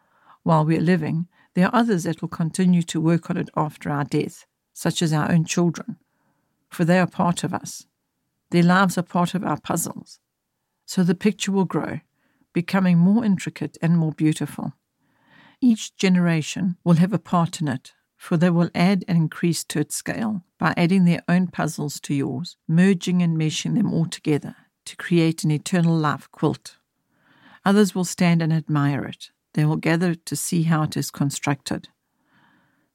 while 0.41 0.65
we 0.65 0.79
are 0.79 0.81
living, 0.81 1.27
there 1.53 1.67
are 1.67 1.75
others 1.75 2.05
that 2.05 2.19
will 2.19 2.29
continue 2.29 2.81
to 2.81 2.99
work 2.99 3.29
on 3.29 3.37
it 3.37 3.51
after 3.55 3.91
our 3.91 4.05
death, 4.05 4.47
such 4.73 5.03
as 5.03 5.13
our 5.13 5.31
own 5.31 5.45
children, 5.45 5.97
for 6.73 6.85
they 6.85 6.99
are 6.99 7.07
part 7.07 7.43
of 7.43 7.53
us. 7.53 7.85
Their 8.51 8.63
lives 8.63 8.97
are 8.97 9.03
part 9.03 9.33
of 9.33 9.43
our 9.43 9.59
puzzles. 9.59 10.19
So 10.85 11.03
the 11.03 11.15
picture 11.15 11.51
will 11.51 11.65
grow, 11.65 12.01
becoming 12.53 12.97
more 12.97 13.23
intricate 13.23 13.77
and 13.81 13.97
more 13.97 14.11
beautiful. 14.11 14.73
Each 15.61 15.95
generation 15.95 16.77
will 16.83 16.95
have 16.95 17.13
a 17.13 17.19
part 17.19 17.61
in 17.61 17.67
it, 17.67 17.93
for 18.17 18.37
they 18.37 18.49
will 18.49 18.69
add 18.75 19.05
and 19.07 19.17
increase 19.17 19.63
to 19.65 19.79
its 19.79 19.95
scale 19.95 20.43
by 20.59 20.73
adding 20.75 21.05
their 21.05 21.21
own 21.27 21.47
puzzles 21.47 21.99
to 22.01 22.13
yours, 22.13 22.57
merging 22.67 23.21
and 23.21 23.37
meshing 23.37 23.75
them 23.75 23.93
all 23.93 24.05
together 24.05 24.55
to 24.85 24.97
create 24.97 25.43
an 25.43 25.51
eternal 25.51 25.95
life 25.95 26.29
quilt. 26.31 26.77
Others 27.65 27.95
will 27.95 28.05
stand 28.05 28.41
and 28.41 28.51
admire 28.51 29.05
it, 29.05 29.29
they 29.53 29.65
will 29.65 29.77
gather 29.77 30.15
to 30.15 30.35
see 30.35 30.63
how 30.63 30.83
it 30.83 30.97
is 30.97 31.11
constructed. 31.11 31.89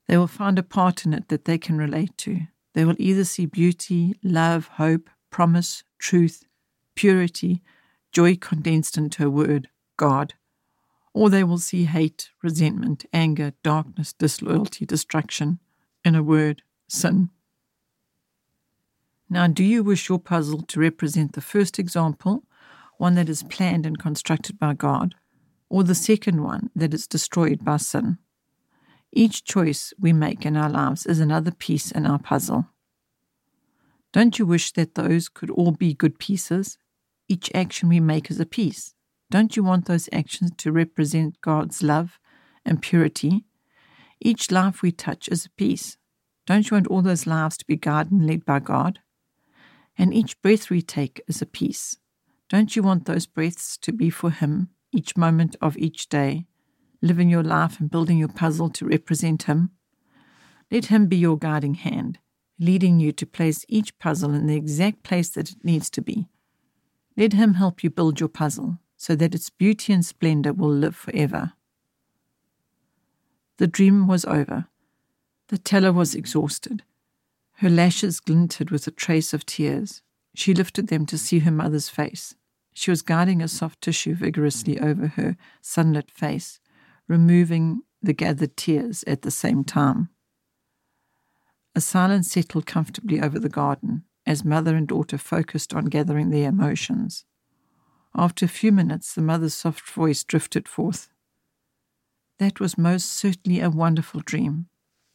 They 0.06 0.16
will 0.16 0.26
find 0.26 0.58
a 0.58 0.62
part 0.62 1.04
in 1.04 1.14
it 1.14 1.28
that 1.28 1.44
they 1.44 1.58
can 1.58 1.78
relate 1.78 2.16
to. 2.18 2.40
They 2.78 2.84
will 2.84 2.94
either 3.00 3.24
see 3.24 3.46
beauty, 3.46 4.14
love, 4.22 4.68
hope, 4.74 5.10
promise, 5.30 5.82
truth, 5.98 6.44
purity, 6.94 7.60
joy 8.12 8.36
condensed 8.36 8.96
into 8.96 9.26
a 9.26 9.30
word, 9.30 9.68
God, 9.96 10.34
or 11.12 11.28
they 11.28 11.42
will 11.42 11.58
see 11.58 11.86
hate, 11.86 12.30
resentment, 12.40 13.04
anger, 13.12 13.52
darkness, 13.64 14.12
disloyalty, 14.12 14.86
destruction, 14.86 15.58
in 16.04 16.14
a 16.14 16.22
word, 16.22 16.62
sin. 16.86 17.30
Now, 19.28 19.48
do 19.48 19.64
you 19.64 19.82
wish 19.82 20.08
your 20.08 20.20
puzzle 20.20 20.62
to 20.62 20.78
represent 20.78 21.32
the 21.32 21.40
first 21.40 21.80
example, 21.80 22.44
one 22.96 23.16
that 23.16 23.28
is 23.28 23.42
planned 23.42 23.86
and 23.86 23.98
constructed 23.98 24.56
by 24.56 24.74
God, 24.74 25.16
or 25.68 25.82
the 25.82 25.96
second 25.96 26.44
one 26.44 26.70
that 26.76 26.94
is 26.94 27.08
destroyed 27.08 27.64
by 27.64 27.78
sin. 27.78 28.18
Each 29.12 29.42
choice 29.42 29.92
we 29.99 30.12
make 30.12 30.44
in 30.44 30.57
our 30.57 30.68
lives 30.68 31.07
is 31.07 31.21
another 31.21 31.51
piece 31.51 31.90
in 31.90 32.07
our 32.07 32.18
puzzle. 32.18 32.66
Don't 34.12 34.38
you 34.38 34.47
wish 34.47 34.73
that 34.73 34.94
those 34.94 35.29
could 35.29 35.51
all 35.51 35.73
be 35.73 35.94
good 35.94 36.18
pieces? 36.18 36.79
Each 37.29 37.51
action 37.55 37.88
we 37.88 38.01
make 38.01 38.31
is 38.31 38.40
a 38.40 38.47
piece. 38.47 38.94
Don't 39.31 39.57
you 39.57 39.62
want 39.62 39.87
those 39.87 40.09
actions 40.12 40.53
to 40.59 40.73
represent 40.73 41.40
God's 41.40 41.83
love 41.83 42.18
and 42.64 42.81
purity? 42.81 43.44
Each 44.21 44.51
life 44.51 44.83
we 44.83 44.92
touch 44.92 45.29
is 45.29 45.44
a 45.44 45.51
piece. 45.51 45.99
Don't 46.47 46.71
you 46.71 46.77
want 46.77 46.87
all 46.87 47.03
those 47.03 47.27
lives 47.27 47.59
to 47.59 47.66
be 47.66 47.77
guided 47.77 48.12
and 48.12 48.27
led 48.27 48.44
by 48.44 48.59
God? 48.59 49.01
And 49.99 50.14
each 50.14 50.40
breath 50.40 50.71
we 50.71 50.81
take 50.81 51.21
is 51.29 51.42
a 51.42 51.47
piece. 51.47 51.99
Don't 52.49 52.75
you 52.75 52.83
want 52.83 53.05
those 53.05 53.27
breaths 53.27 53.77
to 53.79 53.92
be 53.92 54.09
for 54.09 54.31
Him 54.31 54.71
each 54.92 55.16
moment 55.16 55.57
of 55.61 55.77
each 55.77 56.09
day, 56.09 56.47
living 57.00 57.28
your 57.28 57.42
life 57.42 57.80
and 57.80 57.90
building 57.90 58.18
your 58.18 58.28
puzzle 58.28 58.70
to 58.70 58.87
represent 58.87 59.44
Him? 59.44 59.70
Let 60.70 60.87
Him 60.87 61.06
be 61.06 61.16
your 61.16 61.38
guiding 61.38 61.74
hand, 61.74 62.18
leading 62.58 63.00
you 63.00 63.12
to 63.12 63.26
place 63.26 63.64
each 63.68 63.98
puzzle 63.98 64.34
in 64.34 64.46
the 64.46 64.56
exact 64.56 65.02
place 65.02 65.30
that 65.30 65.50
it 65.50 65.64
needs 65.64 65.90
to 65.90 66.02
be. 66.02 66.28
Let 67.16 67.32
Him 67.32 67.54
help 67.54 67.82
you 67.82 67.90
build 67.90 68.20
your 68.20 68.28
puzzle 68.28 68.78
so 68.96 69.14
that 69.14 69.34
its 69.34 69.48
beauty 69.48 69.92
and 69.92 70.04
splendor 70.04 70.52
will 70.52 70.70
live 70.70 70.96
forever. 70.96 71.52
The 73.58 73.66
dream 73.66 74.06
was 74.06 74.24
over. 74.24 74.66
The 75.48 75.58
teller 75.58 75.92
was 75.92 76.14
exhausted. 76.14 76.82
Her 77.54 77.70
lashes 77.70 78.20
glinted 78.20 78.70
with 78.70 78.87
a 78.87 78.92
trace 78.92 79.32
of 79.32 79.46
tears. 79.46 80.02
She 80.34 80.54
lifted 80.54 80.88
them 80.88 81.06
to 81.06 81.18
see 81.18 81.40
her 81.40 81.50
mother's 81.50 81.88
face. 81.88 82.34
She 82.72 82.90
was 82.90 83.02
guiding 83.02 83.42
a 83.42 83.48
soft 83.48 83.80
tissue 83.80 84.14
vigorously 84.14 84.78
over 84.78 85.08
her 85.08 85.37
sunlit 85.61 86.11
face, 86.11 86.61
removing 87.09 87.83
the 88.03 88.12
gathered 88.12 88.57
tears 88.57 89.03
at 89.07 89.23
the 89.23 89.31
same 89.31 89.64
time. 89.64 90.11
A 91.75 91.81
silence 91.81 92.31
settled 92.31 92.66
comfortably 92.66 93.21
over 93.21 93.38
the 93.38 93.49
garden 93.49 94.05
as 94.27 94.44
mother 94.44 94.77
and 94.77 94.87
daughter 94.87 95.16
focused 95.16 95.73
on 95.73 95.87
gathering 95.87 96.31
their 96.31 96.49
emotions. 96.49 97.25
After 98.14 98.44
a 98.44 98.49
few 98.49 98.73
minutes, 98.73 99.14
the 99.14 99.23
mother's 99.23 99.55
soft 99.55 99.88
voice 99.88 100.23
drifted 100.25 100.68
forth. 100.68 101.09
That 102.38 102.61
was 102.61 102.79
most 102.79 103.11
certainly 103.11 103.61
a 103.61 103.71
wonderful 103.71 104.21
dream. 104.21 104.66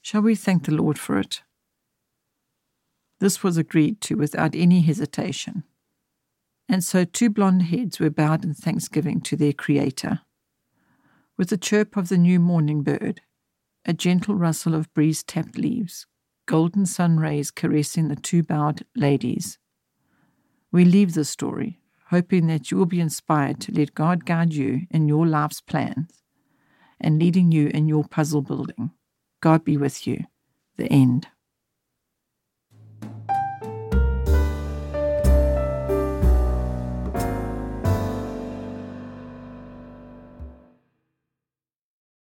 Shall 0.02 0.22
we 0.22 0.36
thank 0.36 0.66
the 0.66 0.74
Lord 0.74 0.98
for 0.98 1.18
it? 1.20 1.42
This 3.20 3.44
was 3.44 3.58
agreed 3.58 4.02
to 4.02 4.16
without 4.16 4.56
any 4.56 4.82
hesitation. 4.82 5.64
And 6.68 6.84
so 6.84 7.06
two 7.06 7.30
blonde 7.30 7.64
heads 7.64 8.00
were 8.00 8.10
bowed 8.10 8.44
in 8.44 8.54
thanksgiving 8.54 9.22
to 9.22 9.36
their 9.36 9.54
Creator. 9.54 10.22
With 11.36 11.50
the 11.50 11.58
chirp 11.58 11.98
of 11.98 12.10
the 12.10 12.18
new 12.18 12.40
morning 12.40 12.84
bird, 12.84 13.22
a 13.86 13.94
gentle 13.94 14.36
rustle 14.36 14.76
of 14.76 14.94
breeze 14.94 15.24
tapped 15.24 15.58
leaves, 15.58 16.06
golden 16.46 16.86
sun 16.86 17.20
rays 17.20 17.50
caressing 17.50 18.08
the 18.08 18.16
two 18.16 18.44
bowed 18.44 18.86
ladies. 18.96 19.58
We 20.72 20.86
leave 20.86 21.16
the 21.16 21.26
story, 21.26 21.80
hoping 22.10 22.46
that 22.48 22.70
you 22.70 22.78
will 22.78 22.86
be 22.86 23.00
inspired 23.00 23.60
to 23.62 23.72
let 23.72 23.96
God 23.96 24.26
guide 24.26 24.54
you 24.54 24.82
in 24.92 25.08
your 25.08 25.26
life's 25.26 25.60
plans 25.60 26.22
and 27.02 27.20
leading 27.20 27.52
you 27.52 27.68
in 27.74 27.88
your 27.88 28.04
puzzle 28.04 28.44
building. 28.44 28.92
God 29.42 29.64
be 29.64 29.76
with 29.76 30.06
you. 30.06 30.26
The 30.78 30.86
end. 30.92 31.28